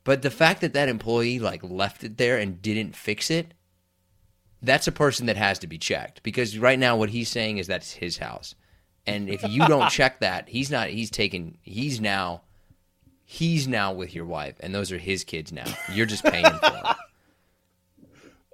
[0.06, 3.53] But the fact that that employee like left it there and didn't fix it,
[4.62, 7.68] that's a person that has to be checked because right now what he's saying is
[7.68, 8.56] that's his house.
[9.06, 12.43] And if you don't check that, he's not he's taking he's now
[13.26, 15.66] he's now with your wife and those are his kids now.
[15.91, 16.95] You're just paying for them.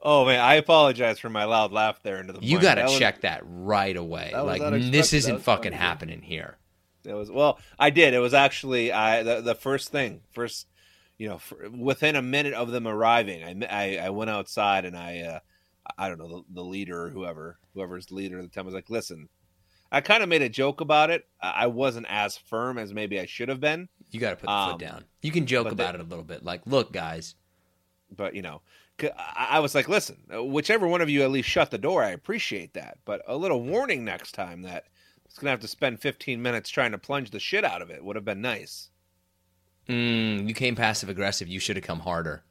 [0.04, 2.40] Oh man, I apologize for my loud laugh there into the.
[2.42, 4.32] You got to That was- check that right away.
[4.34, 6.58] that Like this isn't fucking happening here.
[7.06, 8.14] It was well, I did.
[8.16, 10.66] It was actually I the, the first thing, first,
[11.22, 14.98] you know, for, within a minute of them arriving, I, I I went outside and
[14.98, 15.40] I uh
[15.96, 18.74] I don't know the, the leader or whoever whoever's the leader at the time was
[18.74, 19.30] like, listen,
[19.92, 21.28] I kind of made a joke about it.
[21.40, 24.52] I wasn't as firm as maybe I should have been, You got to put the
[24.52, 25.04] Um, foot down.
[25.22, 26.44] You can joke about it a little bit.
[26.44, 27.36] Like, look, guys,
[28.16, 28.62] but you know.
[29.00, 32.10] I I was like, listen, whichever one of you at least shut the door, I
[32.12, 32.98] appreciate that.
[33.06, 34.86] But a little warning next time that
[35.26, 37.90] it's going to have to spend 15 minutes trying to plunge the shit out of
[37.90, 38.91] it would have been nice.
[39.88, 41.48] Mm, you came passive aggressive.
[41.48, 42.44] You should have come harder.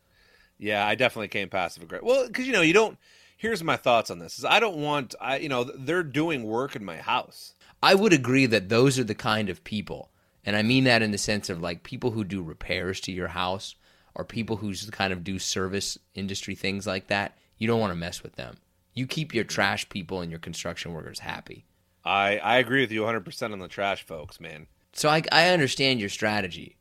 [0.58, 2.06] Yeah, I definitely came passive aggressive.
[2.06, 2.98] Well, because you know, you don't.
[3.36, 6.76] Here's my thoughts on this: is I don't want, I you know, they're doing work
[6.76, 7.54] in my house.
[7.82, 10.10] I would agree that those are the kind of people,
[10.44, 13.28] and I mean that in the sense of like people who do repairs to your
[13.28, 13.74] house
[14.14, 17.38] or people who kind of do service industry things like that.
[17.56, 18.56] You don't want to mess with them.
[18.94, 21.64] You keep your trash people and your construction workers happy.
[22.04, 24.66] I I agree with you 100 percent on the trash folks, man.
[24.92, 26.76] So I, I understand your strategy,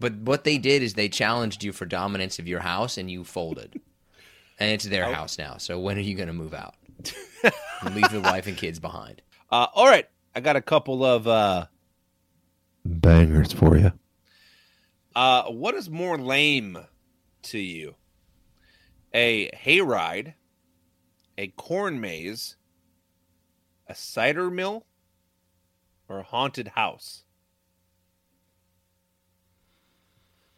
[0.00, 3.24] but what they did is they challenged you for dominance of your house, and you
[3.24, 3.80] folded,
[4.58, 5.56] and it's their house now.
[5.56, 6.74] So when are you going to move out?
[7.82, 9.22] and leave your wife and kids behind.
[9.50, 11.64] Uh, all right, I got a couple of uh,
[12.84, 13.92] bangers for you.
[15.16, 16.76] Uh, what is more lame
[17.44, 17.94] to you?
[19.14, 20.34] A hayride,
[21.38, 22.56] a corn maze,
[23.86, 24.84] a cider mill,
[26.10, 27.24] or a haunted house?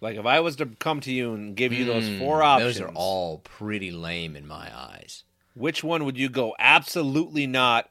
[0.01, 2.79] Like if I was to come to you and give you those Mm, four options,
[2.79, 5.25] Those are all pretty lame in my eyes.
[5.55, 6.55] which one would you go?
[6.59, 7.91] Absolutely not.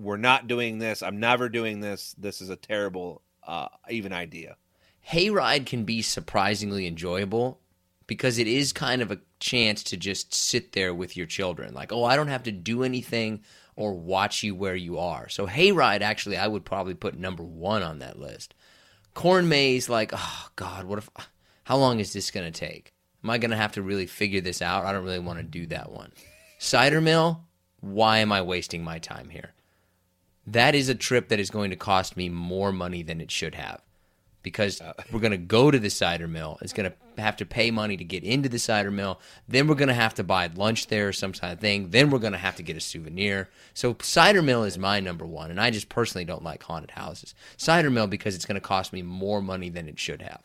[0.00, 1.02] We're not doing this.
[1.02, 2.14] I'm never doing this.
[2.18, 4.56] This is a terrible, uh, even idea.
[5.10, 7.60] Hayride can be surprisingly enjoyable
[8.06, 11.72] because it is kind of a chance to just sit there with your children.
[11.74, 13.40] Like, oh, I don't have to do anything
[13.74, 15.28] or watch you where you are.
[15.28, 18.54] So, Hayride, actually, I would probably put number one on that list.
[19.14, 21.08] Corn maze, like, oh, God, what if,
[21.68, 22.94] how long is this going to take?
[23.22, 24.86] Am I going to have to really figure this out?
[24.86, 26.12] I don't really want to do that one.
[26.58, 27.44] Cider mill,
[27.80, 29.52] why am I wasting my time here?
[30.46, 33.54] That is a trip that is going to cost me more money than it should
[33.54, 33.82] have
[34.42, 34.94] because uh.
[35.12, 36.56] we're going to go to the cider mill.
[36.62, 39.20] It's going to have to pay money to get into the cider mill.
[39.46, 41.90] Then we're going to have to buy lunch there or some kind of thing.
[41.90, 43.50] Then we're going to have to get a souvenir.
[43.74, 47.34] So cider mill is my number one, and I just personally don't like haunted houses.
[47.58, 50.40] Cider mill because it's going to cost me more money than it should have.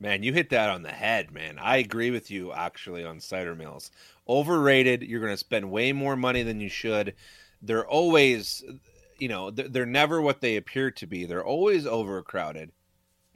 [0.00, 1.58] Man, you hit that on the head, man.
[1.58, 3.90] I agree with you actually on cider mills.
[4.26, 5.02] Overrated.
[5.02, 7.14] You're going to spend way more money than you should.
[7.60, 8.64] They're always,
[9.18, 11.26] you know, they're, never what they appear to be.
[11.26, 12.72] They're always overcrowded.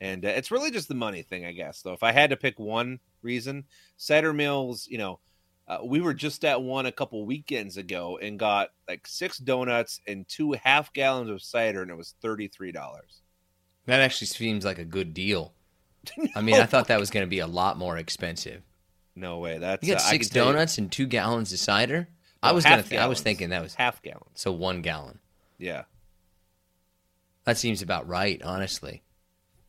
[0.00, 1.82] And uh, it's really just the money thing, I guess.
[1.82, 3.64] Though, if I had to pick one reason,
[3.98, 5.20] cider mills, you know,
[5.68, 10.00] uh, we were just at one a couple weekends ago and got like six donuts
[10.06, 13.22] and two half gallons of cider, and it was thirty three dollars.
[13.86, 15.54] That actually seems like a good deal.
[16.36, 18.62] I mean, I thought that was going to be a lot more expensive.
[19.16, 19.58] No way.
[19.58, 22.08] That's You got uh, I six you- donuts and two gallons of cider.
[22.42, 22.82] I was gonna.
[22.82, 24.24] Th- I was thinking that was half gallon.
[24.34, 25.18] so one gallon.
[25.58, 25.84] Yeah.
[27.44, 29.02] That seems about right, honestly.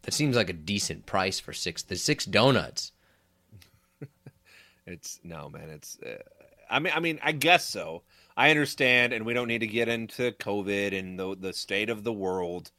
[0.02, 1.84] That seems like a decent price for six.
[1.84, 2.92] The six donuts.
[4.86, 5.70] It's no man.
[5.70, 5.98] It's.
[6.00, 6.18] Uh,
[6.70, 8.04] I mean, I mean, I guess so.
[8.38, 12.04] I understand, and we don't need to get into COVID and the the state of
[12.04, 12.72] the world,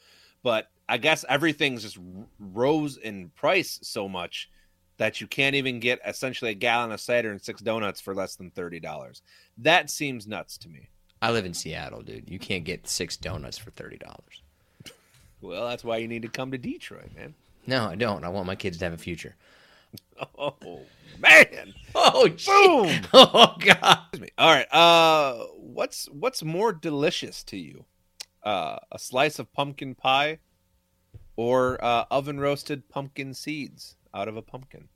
[0.42, 1.98] but I guess everything's just
[2.38, 4.50] rose in price so much
[4.98, 8.36] that you can't even get essentially a gallon of cider and six donuts for less
[8.36, 9.22] than thirty dollars.
[9.58, 10.88] That seems nuts to me.
[11.20, 12.30] I live in Seattle, dude.
[12.30, 14.42] You can't get six donuts for thirty dollars.
[15.40, 17.34] Well, that's why you need to come to Detroit, man.
[17.66, 18.24] No, I don't.
[18.24, 19.34] I want my kids to have a future.
[20.38, 20.80] Oh
[21.18, 21.74] man.
[21.94, 23.00] Oh, Boom.
[23.12, 23.98] Oh God.
[24.12, 24.28] Excuse me.
[24.38, 24.66] All right.
[24.72, 27.84] Uh, what's what's more delicious to you,
[28.42, 30.38] uh, a slice of pumpkin pie,
[31.36, 34.88] or uh, oven roasted pumpkin seeds out of a pumpkin?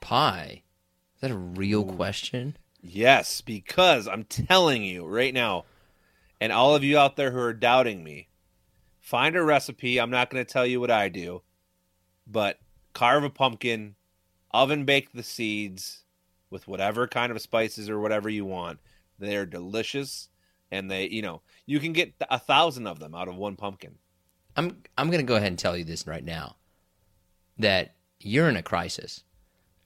[0.00, 0.62] Pie.
[1.14, 2.56] Is that a real question?
[2.82, 5.64] Yes, because I'm telling you right now,
[6.40, 8.28] and all of you out there who are doubting me,
[8.98, 10.00] find a recipe.
[10.00, 11.42] I'm not going to tell you what I do,
[12.26, 12.58] but
[12.92, 13.94] carve a pumpkin,
[14.52, 16.02] oven bake the seeds
[16.50, 18.80] with whatever kind of spices or whatever you want.
[19.18, 20.28] They're delicious,
[20.72, 23.94] and they, you know, you can get a thousand of them out of one pumpkin.
[24.56, 26.56] I'm I'm gonna go ahead and tell you this right now.
[27.58, 29.22] That you're in a crisis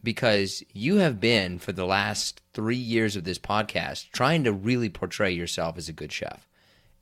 [0.02, 4.88] because you have been for the last three years of this podcast trying to really
[4.88, 6.46] portray yourself as a good chef.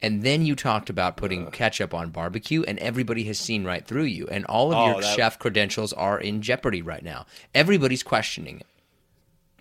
[0.03, 4.05] And then you talked about putting ketchup on barbecue, and everybody has seen right through
[4.05, 4.27] you.
[4.31, 7.25] And all of Oh, your that- chef credentials are in jeopardy right now.
[7.55, 8.67] Everybody's questioning it.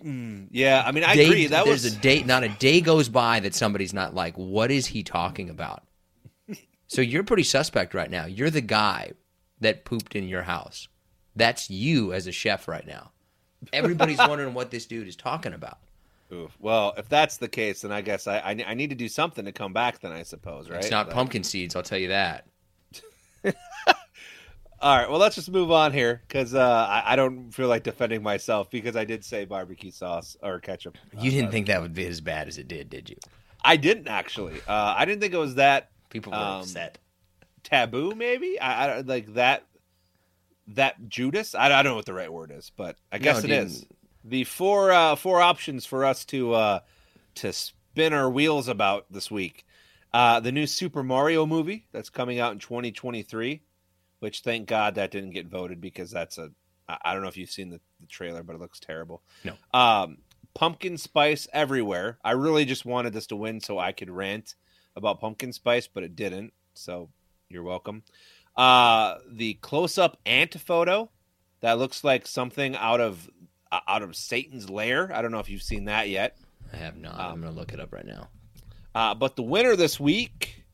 [0.04, 1.46] Mm, yeah, I mean, I Day- agree.
[1.46, 4.70] That there's was a day, not a day goes by that somebody's not like, what
[4.70, 5.82] is he talking about?
[6.94, 8.26] So you're pretty suspect right now.
[8.26, 9.12] You're the guy
[9.60, 10.88] that pooped in your house.
[11.36, 13.10] That's you as a chef right now.
[13.72, 15.78] Everybody's wondering what this dude is talking about.
[16.32, 16.56] Oof.
[16.60, 19.44] Well, if that's the case, then I guess I, I I need to do something
[19.44, 20.00] to come back.
[20.00, 20.78] Then I suppose, right?
[20.80, 22.46] It's not Like- pumpkin seeds, I'll tell you that.
[24.80, 25.08] All right.
[25.08, 28.70] Well, let's just move on here because uh, I, I don't feel like defending myself
[28.70, 30.98] because I did say barbecue sauce or ketchup.
[31.18, 33.16] You didn't think that would be as bad as it did, did you?
[33.64, 34.60] I didn't actually.
[34.68, 36.96] Uh, I didn't think it was that People were Um, upset.
[37.64, 38.14] taboo.
[38.14, 39.66] Maybe I, I like that.
[40.68, 41.54] That Judas.
[41.54, 43.66] I, I don't know what the right word is, but I guess No, it dude.
[43.66, 43.86] is.
[44.24, 46.80] The four uh, four options for us to uh,
[47.36, 49.66] to spin our wheels about this week.
[50.14, 53.60] Uh, the new Super Mario movie that's coming out in 2023,
[54.20, 56.50] which thank God that didn't get voted because that's a
[56.88, 59.22] I don't know if you've seen the, the trailer, but it looks terrible.
[59.42, 59.54] No.
[59.78, 60.18] Um,
[60.54, 62.18] pumpkin spice everywhere.
[62.24, 64.54] I really just wanted this to win so I could rant
[64.96, 66.52] about pumpkin spice, but it didn't.
[66.74, 67.08] So
[67.48, 68.02] you're welcome.
[68.56, 71.10] Uh, the close up ant photo
[71.60, 73.28] that looks like something out of
[73.72, 75.10] uh, out of Satan's lair.
[75.12, 76.36] I don't know if you've seen that yet.
[76.72, 77.14] I have not.
[77.14, 78.28] um, I'm going to look it up right now.
[78.94, 80.64] Uh, but the winner this week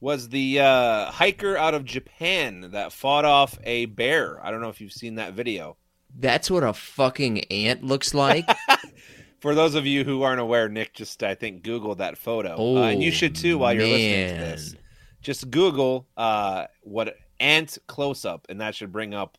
[0.00, 4.44] was the uh, hiker out of Japan that fought off a bear.
[4.44, 5.76] I don't know if you've seen that video.
[6.18, 8.48] That's what a fucking ant looks like.
[9.40, 12.76] For those of you who aren't aware, Nick just I think Googled that photo, oh,
[12.76, 14.74] uh, and you should too while you're listening to this.
[15.22, 19.38] Just Google uh, what ant close up, and that should bring up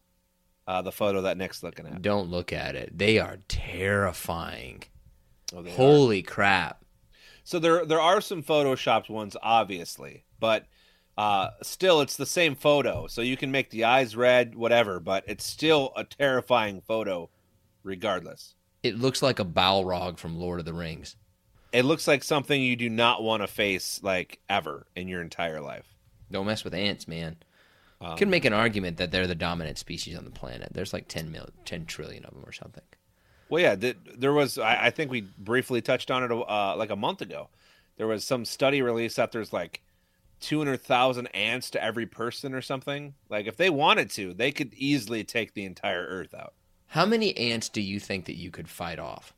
[0.67, 2.01] uh, the photo that Nick's looking at.
[2.01, 2.97] Don't look at it.
[2.97, 4.83] They are terrifying.
[5.55, 5.75] Oh, they are.
[5.75, 6.83] Holy crap.
[7.43, 10.65] So there there are some photoshopped ones, obviously, but
[11.17, 13.07] uh, still it's the same photo.
[13.07, 17.29] So you can make the eyes red, whatever, but it's still a terrifying photo,
[17.83, 18.55] regardless.
[18.83, 21.15] It looks like a Balrog from Lord of the Rings.
[21.71, 25.61] It looks like something you do not want to face like ever in your entire
[25.61, 25.85] life.
[26.31, 27.37] Don't mess with ants, man.
[28.01, 30.69] Um, Could make an argument that they're the dominant species on the planet.
[30.73, 32.83] There's like 10 mil, 10 trillion of them or something.
[33.47, 34.57] Well, yeah, th- there was.
[34.57, 37.49] I, I think we briefly touched on it uh, like a month ago.
[37.97, 39.81] There was some study released that there's like
[40.39, 43.13] two hundred thousand ants to every person or something.
[43.29, 46.53] Like if they wanted to, they could easily take the entire Earth out.
[46.91, 49.33] How many ants do you think that you could fight off?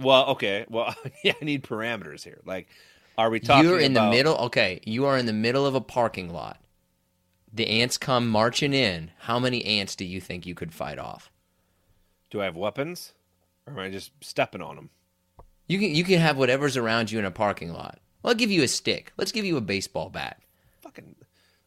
[0.00, 0.66] Well, okay.
[0.68, 0.92] Well,
[1.24, 2.40] yeah, I need parameters here.
[2.44, 2.66] Like,
[3.16, 3.64] are we talking?
[3.64, 4.34] About You're in the middle.
[4.46, 6.60] Okay, you are in the middle of a parking lot.
[7.52, 9.12] The ants come marching in.
[9.20, 11.30] How many ants do you think you could fight off?
[12.30, 13.12] Do I have weapons,
[13.64, 14.90] or am I just stepping on them?
[15.68, 18.00] You can you can have whatever's around you in a parking lot.
[18.24, 19.12] I'll give you a stick.
[19.16, 20.41] Let's give you a baseball bat.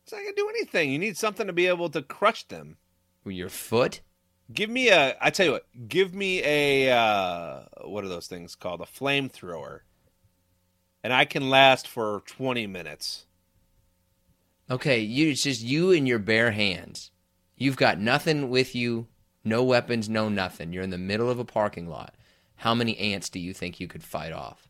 [0.06, 0.91] It's not gonna do anything.
[0.91, 2.77] You need something to be able to crush them.
[3.23, 4.02] With your foot?
[4.53, 5.18] Give me a.
[5.19, 5.65] I tell you what.
[5.88, 6.95] Give me a.
[6.95, 8.82] Uh, what are those things called?
[8.82, 9.80] A flamethrower.
[11.03, 13.26] And I can last for twenty minutes.
[14.69, 17.10] Okay, you it's just you and your bare hands.
[17.56, 19.07] You've got nothing with you,
[19.44, 20.72] no weapons, no nothing.
[20.72, 22.14] You're in the middle of a parking lot.
[22.57, 24.69] How many ants do you think you could fight off?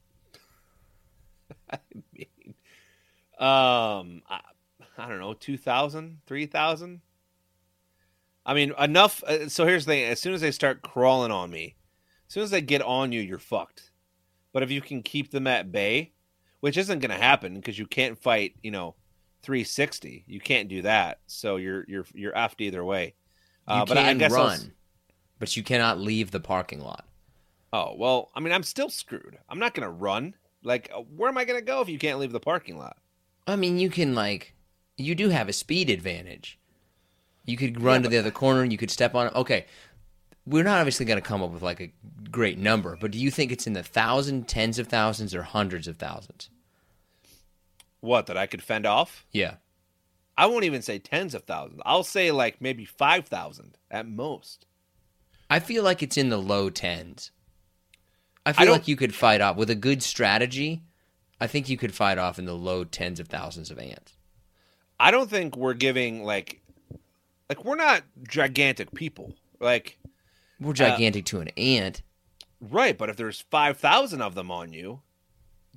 [1.70, 1.80] I
[2.14, 2.56] mean,
[3.38, 4.22] um,
[4.98, 7.02] I, don't know, 2,000, 3,000?
[8.46, 9.24] I mean, enough.
[9.24, 11.76] Uh, so here's the thing: as soon as they start crawling on me,
[12.28, 13.92] as soon as they get on you, you're fucked.
[14.54, 16.12] But if you can keep them at bay,
[16.60, 18.96] which isn't going to happen because you can't fight, you know,
[19.42, 20.26] 360.
[20.28, 21.20] You can't do that.
[21.28, 23.16] So you're you're you're effed either way.
[23.68, 24.74] You Uh, can but I guess run,
[25.40, 27.06] but you cannot leave the parking lot.
[27.74, 29.38] Oh well, I mean, I'm still screwed.
[29.50, 30.36] I'm not going to run.
[30.64, 32.98] Like, uh, where am I going to go if you can't leave the parking lot?
[33.46, 34.55] I mean, you can like,
[34.98, 36.58] you do have a speed advantage.
[37.46, 38.62] You could run Yeah, to the other corner.
[38.64, 39.36] and You could step on it.
[39.36, 39.66] Okay,
[40.46, 41.92] we're not obviously going to come up with like a
[42.32, 45.88] great number, but do you think it's in the thousand, tens of thousands, or hundreds
[45.88, 46.50] of thousands?
[48.02, 49.26] What that I could fend off?
[49.32, 49.56] Yeah.
[50.38, 51.82] I won't even say tens of thousands.
[51.86, 54.66] I'll say like maybe five thousand at most.
[55.50, 57.32] I feel like it's in the low tens.
[58.46, 60.84] I I feel don't- like you could fight off with a good strategy.
[61.40, 64.14] I think you could fight off in the low tens of thousands of ants.
[65.00, 66.62] I don't think we're giving like
[67.50, 69.34] like we're not gigantic people.
[69.60, 69.98] Like
[70.60, 72.02] We're uh, gigantic to an ant,
[72.62, 75.02] right, but if there's five thousand of them on you,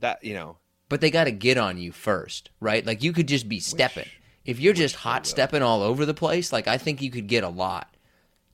[0.01, 0.59] that you know,
[0.89, 2.85] but they got to get on you first, right?
[2.85, 4.09] Like you could just be stepping.
[4.45, 7.45] If you're just hot stepping all over the place, like I think you could get
[7.45, 7.95] a lot.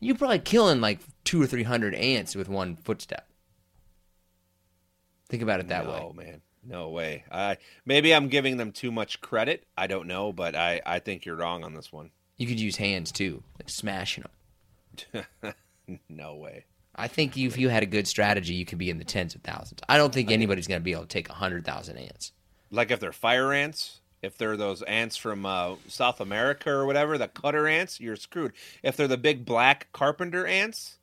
[0.01, 3.29] You're probably killing like two or three hundred ants with one footstep.
[5.29, 6.03] Think about it that no, way.
[6.03, 6.41] Oh man.
[6.67, 7.25] No way.
[7.31, 9.67] I maybe I'm giving them too much credit.
[9.77, 12.11] I don't know, but I I think you're wrong on this one.
[12.37, 15.55] You could use hands too, like smashing them.
[16.09, 16.65] no way.
[16.97, 19.35] I think you, if you had a good strategy, you could be in the tens
[19.35, 19.81] of thousands.
[19.89, 22.33] I don't think anybody's going to be able to take a hundred thousand ants.
[22.71, 27.19] Like if they're fire ants, if they're those ants from uh, South America or whatever,
[27.19, 28.53] the cutter ants, you're screwed.
[28.83, 30.99] If they're the big black carpenter ants,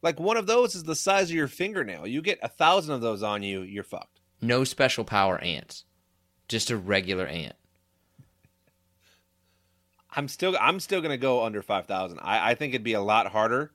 [0.00, 2.06] like one of those is the size of your fingernail.
[2.06, 4.11] You get a thousand of those on you, you're fucked.
[4.42, 5.84] No special power ants,
[6.48, 7.54] just a regular ant.
[10.14, 12.18] I'm still I'm still gonna go under five thousand.
[12.20, 13.72] I, I think it'd be a lot harder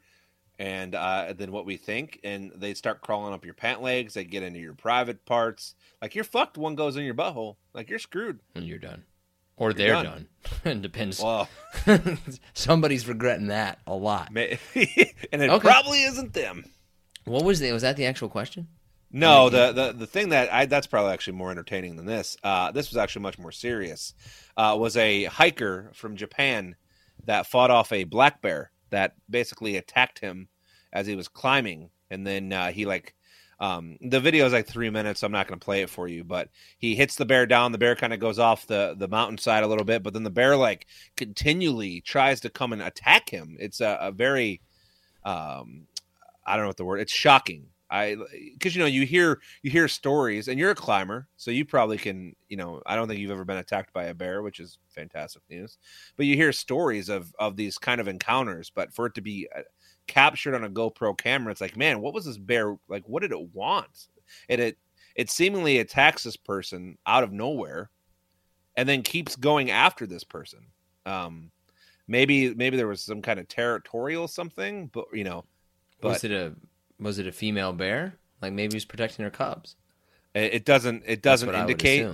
[0.59, 4.13] and uh, than what we think, and they start crawling up your pant legs.
[4.13, 5.73] They get into your private parts.
[6.01, 6.57] Like you're fucked.
[6.57, 7.55] One goes in your butthole.
[7.73, 8.39] Like you're screwed.
[8.53, 9.03] And you're done,
[9.55, 10.03] or they're done.
[10.03, 10.27] done.
[10.77, 11.21] it depends.
[11.21, 11.49] Well,
[12.53, 14.29] Somebody's regretting that a lot.
[14.35, 15.59] and it Okay.
[15.67, 16.65] probably isn't them.
[17.25, 17.71] What was the?
[17.71, 18.67] Was that the actual question?
[19.11, 22.35] No, the, the the thing that I that's probably actually more entertaining than this.
[22.43, 24.13] Uh, this was actually much more serious.
[24.57, 26.75] Uh, was a hiker from Japan
[27.25, 30.49] that fought off a black bear that basically attacked him
[30.91, 33.15] as he was climbing, and then uh, he like
[33.59, 35.21] um, the video is like three minutes.
[35.21, 37.71] So I'm not going to play it for you, but he hits the bear down.
[37.71, 40.29] The bear kind of goes off the the mountainside a little bit, but then the
[40.29, 40.85] bear like
[41.15, 43.55] continually tries to come and attack him.
[43.57, 44.61] It's a, a very
[45.23, 45.87] um,
[46.45, 46.99] I don't know what the word.
[46.99, 47.67] It's shocking.
[47.89, 48.17] I
[48.53, 51.97] because you know you hear you hear stories, and you're a climber, so you probably
[51.97, 52.35] can.
[52.49, 55.41] You know, I don't think you've ever been attacked by a bear, which is fantastic
[55.49, 55.77] news.
[56.17, 59.47] But you hear stories of of these kind of encounters, but for it to be
[59.55, 59.61] uh,
[60.07, 63.07] captured on a GoPro camera, it's like, man, what was this bear like?
[63.07, 64.07] What did it want?
[64.49, 64.77] And it
[65.15, 67.89] it seemingly attacks this person out of nowhere,
[68.75, 70.67] and then keeps going after this person.
[71.05, 71.51] Um,
[72.07, 75.45] maybe maybe there was some kind of territorial something, but you know,
[76.01, 76.53] but was it a
[76.99, 78.15] was it a female bear?
[78.41, 79.75] Like maybe he was protecting her cubs.
[80.33, 81.03] It doesn't.
[81.05, 82.07] It doesn't what I would indicate.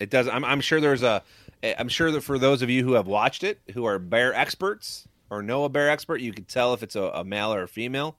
[0.00, 0.26] It does.
[0.28, 1.22] I'm, I'm sure there's a.
[1.62, 5.06] I'm sure that for those of you who have watched it, who are bear experts
[5.28, 7.68] or know a bear expert, you could tell if it's a, a male or a
[7.68, 8.16] female.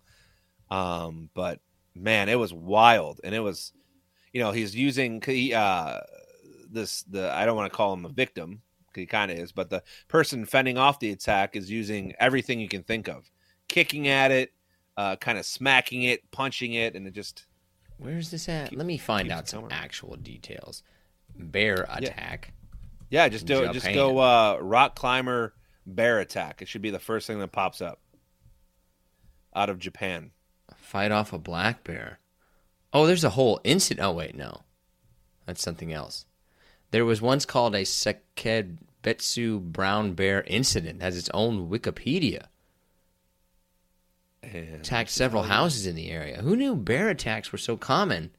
[0.69, 1.59] Um, but
[1.95, 3.73] man, it was wild, and it was,
[4.31, 5.99] you know, he's using he, uh,
[6.69, 8.61] this the I don't want to call him a victim.
[8.93, 12.67] He kind of is, but the person fending off the attack is using everything you
[12.67, 13.29] can think of,
[13.67, 14.51] kicking at it,
[14.97, 17.45] uh, kind of smacking it, punching it, and it just
[17.97, 18.75] Where's this at?
[18.75, 19.77] Let me find out some coming.
[19.77, 20.81] actual details.
[21.35, 22.53] Bear attack.
[23.11, 25.53] Yeah, just do just go uh, rock climber
[25.85, 26.61] bear attack.
[26.61, 27.99] It should be the first thing that pops up
[29.55, 30.31] out of Japan.
[30.75, 32.19] Fight off a black bear.
[32.91, 34.05] Oh, there's a whole incident.
[34.05, 34.61] Oh wait, no,
[35.45, 36.25] that's something else.
[36.89, 41.01] There was once called a Sankebetsu brown bear incident.
[41.01, 42.45] Has its own Wikipedia.
[44.43, 46.41] And Attacked several houses in the area.
[46.41, 48.31] Who knew bear attacks were so common?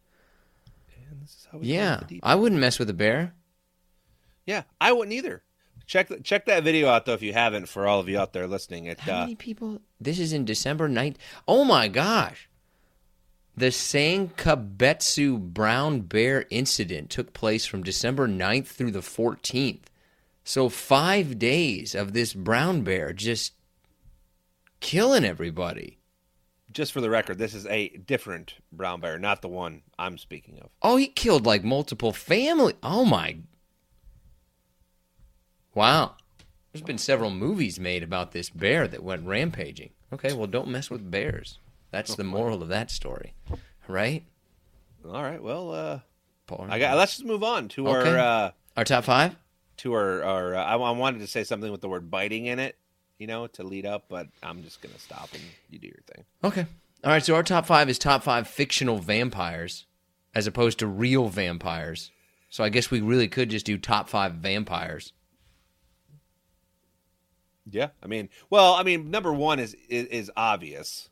[1.10, 2.00] and this is how we Yeah.
[2.22, 3.34] I wouldn't mess with a bear.
[4.46, 5.42] yeah, I wouldn't either.
[5.86, 7.68] Check check that video out though if you haven't.
[7.68, 9.80] For all of you out there listening, it How uh, many people?
[10.00, 11.16] This is in December 9th.
[11.46, 12.48] Oh my gosh.
[13.56, 19.82] The Sankebetsu brown bear incident took place from December 9th through the 14th.
[20.44, 23.52] So, five days of this brown bear just
[24.82, 25.96] killing everybody.
[26.72, 30.58] just for the record, this is a different brown bear, not the one I'm speaking
[30.60, 30.68] of.
[30.82, 32.74] Oh, he killed like multiple family.
[32.82, 33.36] Oh my.
[35.74, 36.16] Wow.
[36.72, 39.90] There's been several movies made about this bear that went rampaging.
[40.12, 41.58] Okay, well, don't mess with bears.
[41.90, 43.34] That's the moral of that story,
[43.88, 44.24] right?
[45.04, 46.00] All right, well, uh,
[46.46, 46.66] Paul?
[46.70, 46.96] I got.
[46.96, 48.10] Let's just move on to Okay.
[48.10, 49.36] our uh, Our top five?
[49.78, 50.54] to our our.
[50.54, 52.76] Uh, I, I wanted to say something with the word biting in it,
[53.22, 56.24] you know, to lead up, but I'm just gonna stop and you do your thing.
[56.42, 56.66] Okay.
[57.04, 59.86] All right, so our top five is top five fictional vampires
[60.34, 62.10] as opposed to real vampires.
[62.50, 65.12] So I guess we really could just do top five vampires.
[67.70, 71.08] Yeah, I mean, well, I mean, number one is is, is obvious,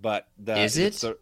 [0.00, 0.94] but the, Is it?
[0.94, 1.18] the-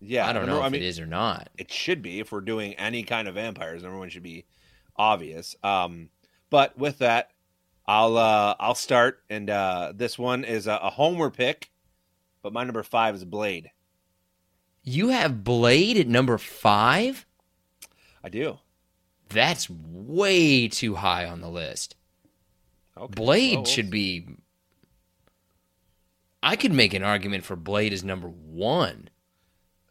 [0.00, 1.50] yeah, I don't number- know if I mean, it is or not.
[1.58, 3.82] It should be if we're doing any kind of vampires.
[3.82, 4.46] Number one should be
[4.96, 5.56] obvious.
[5.64, 6.10] Um,
[6.50, 7.32] but with that,
[7.90, 11.72] I'll uh, I'll start, and uh, this one is a, a homer pick,
[12.40, 13.72] but my number five is Blade.
[14.84, 17.26] You have Blade at number five?
[18.22, 18.58] I do.
[19.28, 21.96] That's way too high on the list.
[22.96, 23.12] Okay.
[23.12, 24.36] Blade should be.
[26.44, 29.10] I could make an argument for Blade as number one.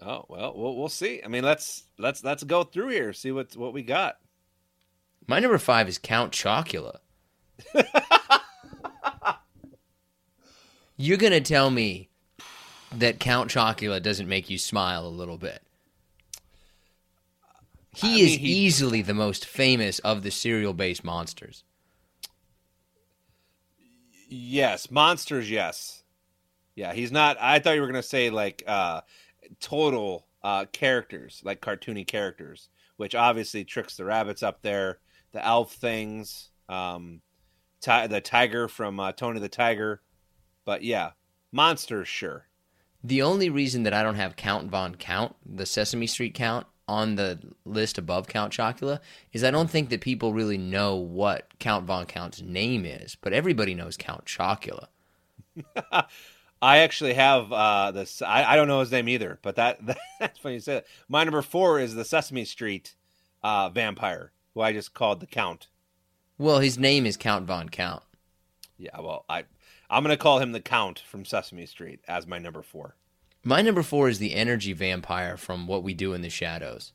[0.02, 1.22] Oh well, we'll we'll see.
[1.22, 4.20] I mean, let's let's let's go through here, see what what we got.
[5.28, 7.00] My number five is Count Chocula.
[10.98, 12.10] You're gonna tell me
[12.96, 15.62] that Count Chocula doesn't make you smile a little bit.
[17.96, 21.64] He I is mean, he- easily the most famous of the cereal-based monsters.
[24.28, 25.50] Yes, monsters.
[25.50, 26.04] Yes,
[26.76, 26.94] yeah.
[26.94, 27.38] He's not.
[27.40, 29.02] I thought you were gonna say like uh,
[29.60, 35.00] total uh, characters, like cartoony characters, which obviously Trix the rabbits up there,
[35.32, 37.22] the elf things, um,
[37.82, 40.02] ti- the tiger from uh, Tony the Tiger.
[40.66, 41.12] But yeah,
[41.52, 42.08] monsters.
[42.08, 42.46] Sure.
[43.04, 47.16] The only reason that I don't have Count Von Count, the Sesame Street Count, on
[47.16, 49.00] the list above Count Chocula
[49.32, 53.32] is I don't think that people really know what Count Von Count's name is, but
[53.32, 54.88] everybody knows Count Chocula.
[56.62, 58.22] I actually have uh, this.
[58.22, 59.80] I, I don't know his name either, but that,
[60.20, 60.84] that's funny you said.
[60.84, 60.88] That.
[61.08, 62.96] My number four is the Sesame Street
[63.44, 65.68] uh, vampire, who I just called the Count.
[66.40, 68.02] Well, his name is Count Von Count.
[68.78, 69.44] Yeah, well, I
[69.90, 72.96] I'm gonna call him the Count from Sesame Street as my number four.
[73.44, 76.94] My number four is the energy vampire from What We Do in the Shadows.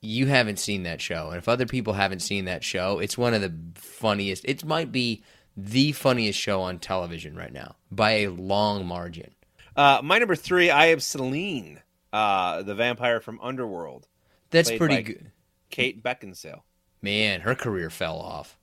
[0.00, 3.34] You haven't seen that show, and if other people haven't seen that show, it's one
[3.34, 4.44] of the funniest.
[4.46, 5.22] It might be
[5.56, 9.32] the funniest show on television right now by a long margin.
[9.76, 11.82] Uh, my number three, I have Selene,
[12.12, 14.06] uh, the vampire from Underworld,
[14.50, 15.32] That's pretty good.
[15.70, 16.62] Kate Beckinsale.
[17.00, 18.58] Man, her career fell off.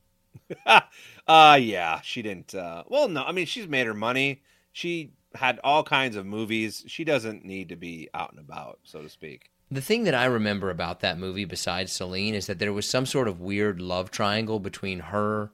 [1.28, 2.53] uh yeah, she didn't.
[2.53, 4.41] Uh, well, no, I mean she's made her money.
[4.74, 6.84] She had all kinds of movies.
[6.88, 9.52] She doesn't need to be out and about, so to speak.
[9.72, 13.06] The thing that I remember about that movie, besides Selene, is that there was some
[13.06, 15.52] sort of weird love triangle between her,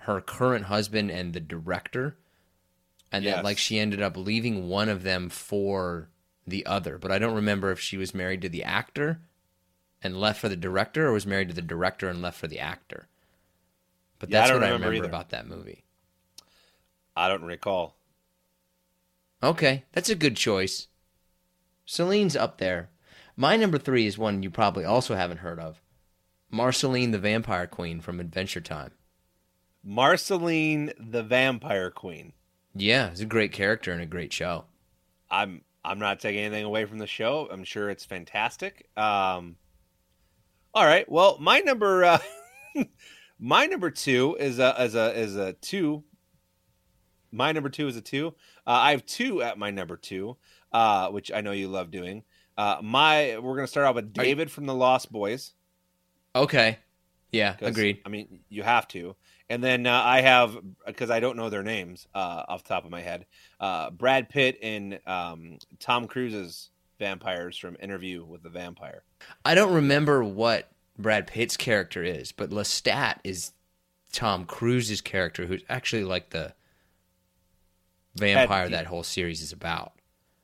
[0.00, 2.16] her current husband, and the director,
[3.10, 6.10] and that like she ended up leaving one of them for
[6.46, 6.98] the other.
[6.98, 9.20] But I don't remember if she was married to the actor
[10.02, 12.58] and left for the director, or was married to the director and left for the
[12.58, 13.08] actor.
[14.18, 15.08] But Yeah, I that's don't what I remember remember either.
[15.08, 15.84] about that movie.
[17.16, 17.96] I don't recall.
[19.42, 20.88] Okay, that's a good choice.
[21.86, 22.90] Selene's up there.
[23.36, 25.80] My number three is one you probably also haven't heard of.
[26.50, 28.92] Marceline the Vampire Queen from Adventure Time.
[29.82, 32.32] Marceline, the Vampire Queen.
[32.74, 34.64] Yeah, it's a great character and a great show.
[35.30, 37.48] I'm I'm not taking anything away from the show.
[37.50, 38.88] I'm sure it's fantastic.
[38.96, 39.56] Um,
[40.74, 41.10] all right.
[41.10, 42.18] Well, my number uh,
[43.38, 46.04] my number two is a is a is a two.
[47.32, 48.34] My number two is a two.
[48.66, 50.36] Uh, I have two at my number two,
[50.72, 52.24] uh, which I know you love doing.
[52.56, 55.54] Uh, my we're gonna start off with Are you- David from the Lost Boys.
[56.34, 56.78] Okay.
[57.32, 58.00] Yeah, agreed.
[58.04, 59.14] I mean, you have to.
[59.48, 62.84] And then uh, I have because I don't know their names uh, off the top
[62.84, 63.26] of my head.
[63.58, 66.70] Uh, Brad Pitt and um, Tom Cruise's
[67.00, 69.02] vampires from Interview with the Vampire.
[69.44, 73.50] I don't remember what Brad Pitt's character is, but Lestat is
[74.12, 76.54] Tom Cruise's character, who's actually like the
[78.14, 79.94] vampire Ed- that whole series is about.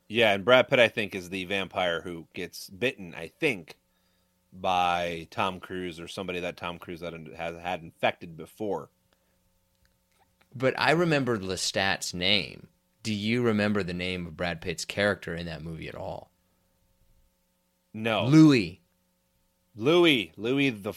[0.09, 3.13] Yeah, and Brad Pitt I think is the vampire who gets bitten.
[3.15, 3.77] I think
[4.51, 8.89] by Tom Cruise or somebody that Tom Cruise had, has had infected before.
[10.55, 12.67] But I remember Lestat's name.
[13.03, 16.31] Do you remember the name of Brad Pitt's character in that movie at all?
[17.97, 18.79] No, Louis.
[19.75, 20.93] Louis, Louis the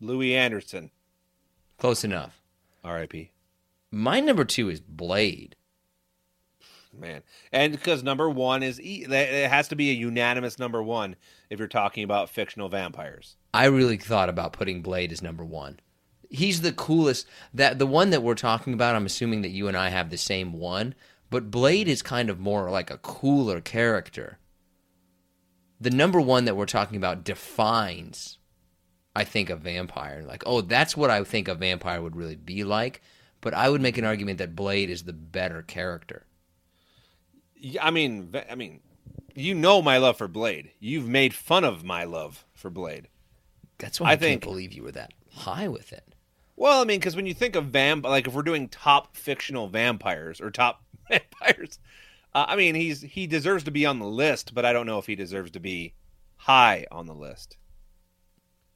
[0.00, 0.92] Louie Anderson,
[1.76, 2.40] Close enough.
[2.84, 3.32] R.I.P.
[3.90, 5.56] My number two is Blade.
[6.96, 7.22] man
[7.52, 11.16] and because number one is it has to be a unanimous number one
[11.50, 15.80] if you're talking about fictional vampires I really thought about putting Blade as number one.
[16.30, 17.26] He's the coolest.
[17.54, 18.94] That the one that we're talking about.
[18.94, 20.94] I'm assuming that you and I have the same one,
[21.30, 24.38] but Blade is kind of more like a cooler character.
[25.80, 28.38] The number one that we're talking about defines,
[29.14, 30.24] I think, a vampire.
[30.26, 33.00] Like, oh, that's what I think a vampire would really be like.
[33.40, 36.26] But I would make an argument that Blade is the better character.
[37.80, 38.80] I mean i mean
[39.34, 43.08] you know my love for blade you've made fun of my love for blade
[43.78, 46.14] That's why I, I can't believe you were that high with it.
[46.54, 49.68] well i mean because when you think of vamp like if we're doing top fictional
[49.68, 51.80] vampires or top vampires
[52.34, 54.98] uh, i mean he's he deserves to be on the list but i don't know
[54.98, 55.94] if he deserves to be
[56.36, 57.56] high on the list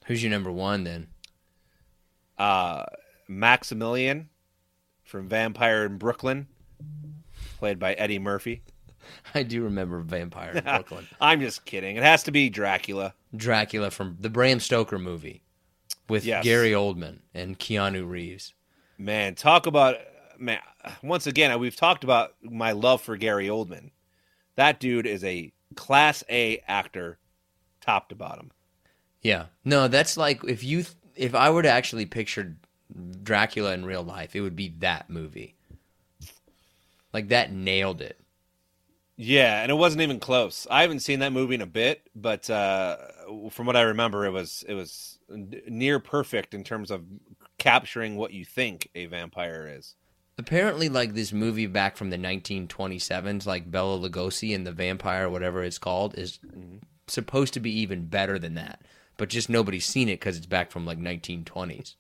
[0.07, 1.09] Who's your number one then?
[2.39, 2.85] uh
[3.29, 4.29] maximilian
[5.05, 6.47] from vampire in brooklyn
[7.59, 8.63] played by eddie murphy
[9.35, 11.09] I do remember Vampire in Brooklyn.
[11.21, 11.97] I'm just kidding.
[11.97, 13.15] It has to be Dracula.
[13.35, 15.43] Dracula from the Bram Stoker movie
[16.09, 16.45] with Yes.
[16.45, 18.55] Gary Oldman and Keanu Reeves.
[18.99, 19.97] Man, talk about
[20.43, 20.61] man.
[21.03, 23.91] Once again, we've talked about my love for Gary Oldman.
[24.57, 27.19] That dude is a class A actor,
[27.81, 28.51] top to bottom.
[29.23, 29.47] Yeah.
[29.65, 30.85] No, that's like if you
[31.17, 32.57] if I were to actually picture
[33.23, 35.55] Dracula in real life, it would be that movie.
[37.13, 38.19] Like that nailed it.
[39.17, 40.67] Yeah, and it wasn't even close.
[40.71, 42.97] I haven't seen that movie in a bit, but uh,
[43.51, 47.05] from what I remember, it was it was near perfect in terms of
[47.59, 49.95] capturing what you think a vampire is.
[50.39, 55.63] Apparently, like this movie back from the 1927s, like Bela Lugosi and the Vampire, whatever
[55.63, 56.39] it's called, is
[57.07, 58.83] supposed to be even better than that.
[59.19, 61.97] But just nobody's seen it because it's back from like 1920s.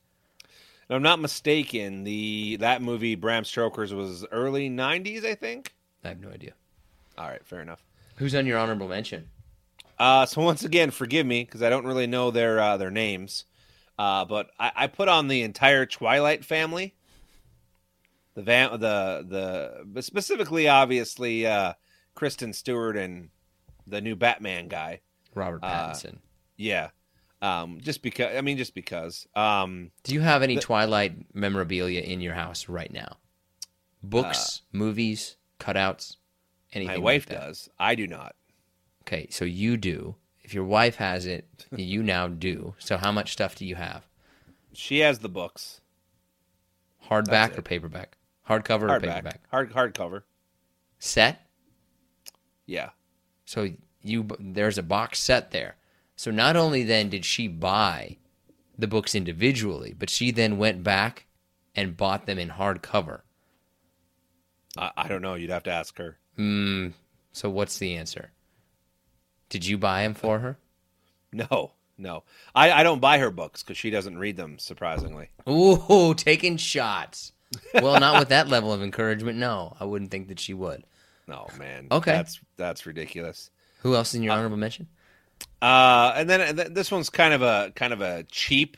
[0.92, 5.74] If I'm not mistaken, the that movie Bram Stoker's was early 90s, I think.
[6.04, 6.52] I have no idea.
[7.16, 7.84] All right, fair enough.
[8.16, 9.28] Who's on your honorable mention?
[9.98, 13.44] Uh, so once again, forgive me because I don't really know their uh, their names,
[13.98, 16.94] uh, but I, I, put on the entire Twilight family.
[18.34, 21.74] The van, the the specifically, obviously, uh,
[22.14, 23.28] Kristen Stewart and
[23.86, 25.00] the new Batman guy,
[25.34, 26.18] Robert uh, Pattinson.
[26.56, 26.90] yeah,
[27.42, 28.36] um, just because.
[28.36, 29.26] I mean, just because.
[29.34, 33.18] Um, Do you have any the, Twilight memorabilia in your house right now?
[34.02, 36.16] Books, uh, movies, cutouts.
[36.72, 37.68] Anything my wife like does.
[37.78, 38.34] I do not.
[39.02, 40.14] Okay, so you do.
[40.40, 42.74] If your wife has it, you now do.
[42.78, 44.06] So how much stuff do you have?
[44.72, 45.80] She has the books.
[47.10, 48.16] Hardback or paperback?
[48.48, 49.40] Hardcover or paperback?
[49.50, 50.22] Hard hardcover.
[50.98, 51.46] Set?
[52.66, 52.90] Yeah.
[53.44, 53.70] So
[54.02, 55.76] you there's a box set there.
[56.16, 58.16] So not only then did she buy
[58.78, 61.26] the books individually, but she then went back
[61.74, 63.20] and bought them in hardcover.
[64.76, 65.34] I, I don't know.
[65.34, 66.18] You'd have to ask her.
[66.38, 66.92] Mm,
[67.32, 68.32] so what's the answer?
[69.48, 70.58] Did you buy them for her?
[71.32, 72.24] No, no.
[72.54, 75.30] I, I don't buy her books because she doesn't read them, surprisingly.
[75.48, 77.32] Ooh, taking shots.
[77.74, 79.38] Well, not with that level of encouragement.
[79.38, 80.84] No, I wouldn't think that she would.
[81.26, 81.88] No, man.
[81.90, 82.12] Okay.
[82.12, 83.50] That's that's ridiculous.
[83.80, 84.88] Who else in your uh, honorable mention?
[85.60, 88.76] Uh, and then th- this one's kind of a kind of a cheap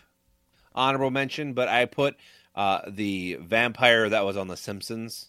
[0.75, 2.17] honorable mention, but I put
[2.55, 5.29] uh, the vampire that was on The Simpsons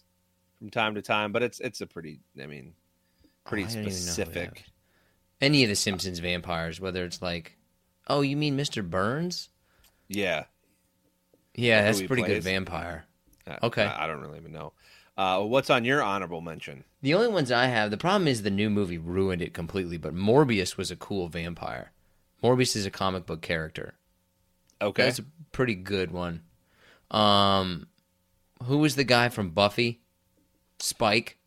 [0.58, 2.74] from time to time, but it's it's a pretty, I mean,
[3.44, 4.64] pretty oh, I specific.
[5.40, 7.56] Any of the Simpsons vampires, whether it's like,
[8.08, 8.88] oh, you mean Mr.
[8.88, 9.50] Burns?
[10.08, 10.44] Yeah,
[11.54, 12.36] yeah, that's a pretty plays.
[12.36, 13.04] good vampire.
[13.62, 14.72] Okay, I, I don't really even know.
[15.16, 16.84] Uh, what's on your honorable mention?
[17.00, 17.90] The only ones I have.
[17.90, 19.96] The problem is the new movie ruined it completely.
[19.96, 21.92] But Morbius was a cool vampire.
[22.42, 23.94] Morbius is a comic book character.
[24.82, 26.42] Okay, that's a pretty good one.
[27.10, 27.86] Um,
[28.64, 30.00] who was the guy from Buffy?
[30.78, 31.38] Spike.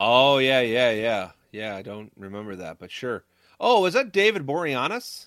[0.00, 1.76] Oh yeah, yeah, yeah, yeah.
[1.76, 3.24] I don't remember that, but sure.
[3.58, 5.26] Oh, was that David Boreanaz?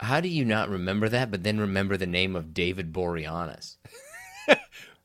[0.00, 3.76] How do you not remember that, but then remember the name of David Boreanaz?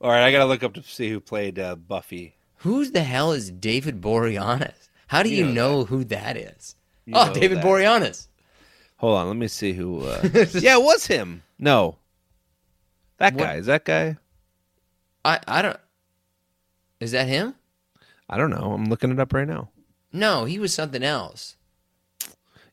[0.02, 2.36] All right, I gotta look up to see who played uh, Buffy.
[2.58, 4.90] Who the hell is David Boreanaz?
[5.08, 6.76] How do you, you know, know who that is?
[7.06, 7.66] You oh, David that.
[7.66, 8.28] Boreanaz.
[8.98, 10.04] Hold on, let me see who.
[10.04, 10.22] Uh...
[10.54, 11.44] yeah, it was him.
[11.58, 11.98] No,
[13.18, 13.44] that what?
[13.44, 14.18] guy is that guy.
[15.24, 15.80] I I don't.
[17.00, 17.56] Is that him?
[18.30, 18.74] I don't know.
[18.74, 19.70] I'm looking it up right now.
[20.12, 21.56] No, he was something else.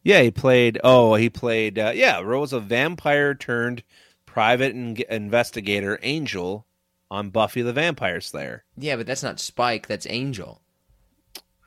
[0.06, 0.78] Yeah, he played.
[0.84, 1.80] Oh, he played.
[1.80, 3.82] Uh, yeah, Rose, a vampire turned
[4.24, 6.64] private in- investigator Angel
[7.10, 8.62] on Buffy the Vampire Slayer.
[8.76, 9.88] Yeah, but that's not Spike.
[9.88, 10.62] That's Angel.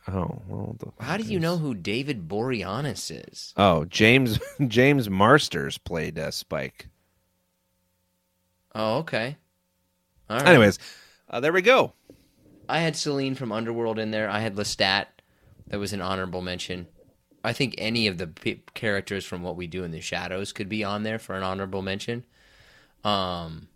[0.07, 3.53] Oh, well, how do you know who David Boreanaz is?
[3.57, 4.39] Oh, James
[4.69, 6.87] James Marsters played uh, Spike.
[8.73, 9.35] Oh, okay.
[10.29, 10.47] All right.
[10.47, 10.79] Anyways,
[11.29, 11.91] uh, there we go.
[12.69, 14.29] I had Selene from Underworld in there.
[14.29, 15.07] I had Lestat.
[15.67, 16.87] That was an honorable mention.
[17.43, 20.69] I think any of the p- characters from What We Do in the Shadows could
[20.69, 22.25] be on there for an honorable mention.
[23.03, 23.67] Um,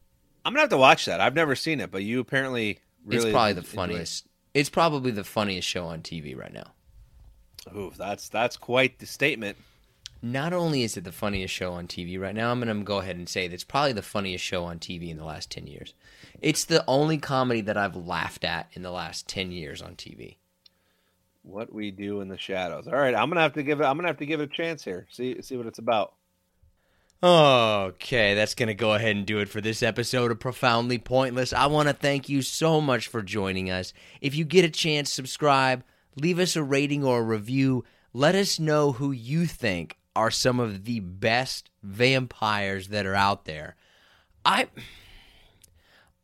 [0.46, 1.22] I'm gonna have to watch that.
[1.22, 3.30] I've never seen it, but you apparently really.
[3.30, 4.26] It's probably the funniest.
[4.26, 4.60] It.
[4.60, 6.74] It's probably the funniest show on TV right now.
[7.76, 9.58] Ooh, that's that's quite the statement.
[10.26, 13.00] Not only is it the funniest show on TV right now, I'm going to go
[13.00, 15.68] ahead and say that it's probably the funniest show on TV in the last 10
[15.68, 15.94] years.
[16.42, 20.38] It's the only comedy that I've laughed at in the last 10 years on TV.
[21.44, 22.88] What we do in the shadows.
[22.88, 24.48] All right, I'm to have to give it I'm to have to give it a
[24.48, 25.08] chance here.
[25.12, 26.14] See see what it's about.
[27.22, 31.54] Okay, that's going to go ahead and do it for this episode of Profoundly Pointless.
[31.54, 33.94] I want to thank you so much for joining us.
[34.20, 35.86] If you get a chance, subscribe,
[36.18, 37.86] leave us a rating or a review.
[38.12, 43.46] Let us know who you think are some of the best vampires that are out
[43.46, 43.78] there.
[44.44, 44.68] I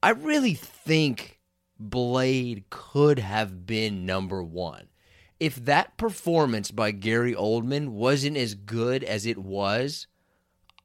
[0.03, 1.39] I really think
[1.79, 4.88] Blade could have been number 1.
[5.39, 10.07] If that performance by Gary Oldman wasn't as good as it was,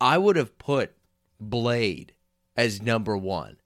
[0.00, 0.92] I would have put
[1.40, 2.14] Blade
[2.56, 3.56] as number one.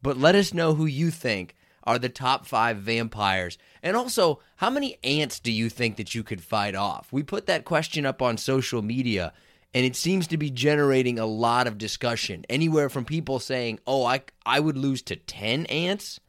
[0.00, 1.54] But let us know who you think
[1.88, 3.56] are the top five vampires?
[3.82, 7.08] And also, how many ants do you think that you could fight off?
[7.10, 9.32] We put that question up on social media,
[9.72, 12.44] and it seems to be generating a lot of discussion.
[12.50, 16.20] Anywhere from people saying, oh, I, I would lose to 10 ants,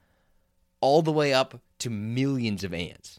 [0.79, 3.18] all the way up to millions of ants.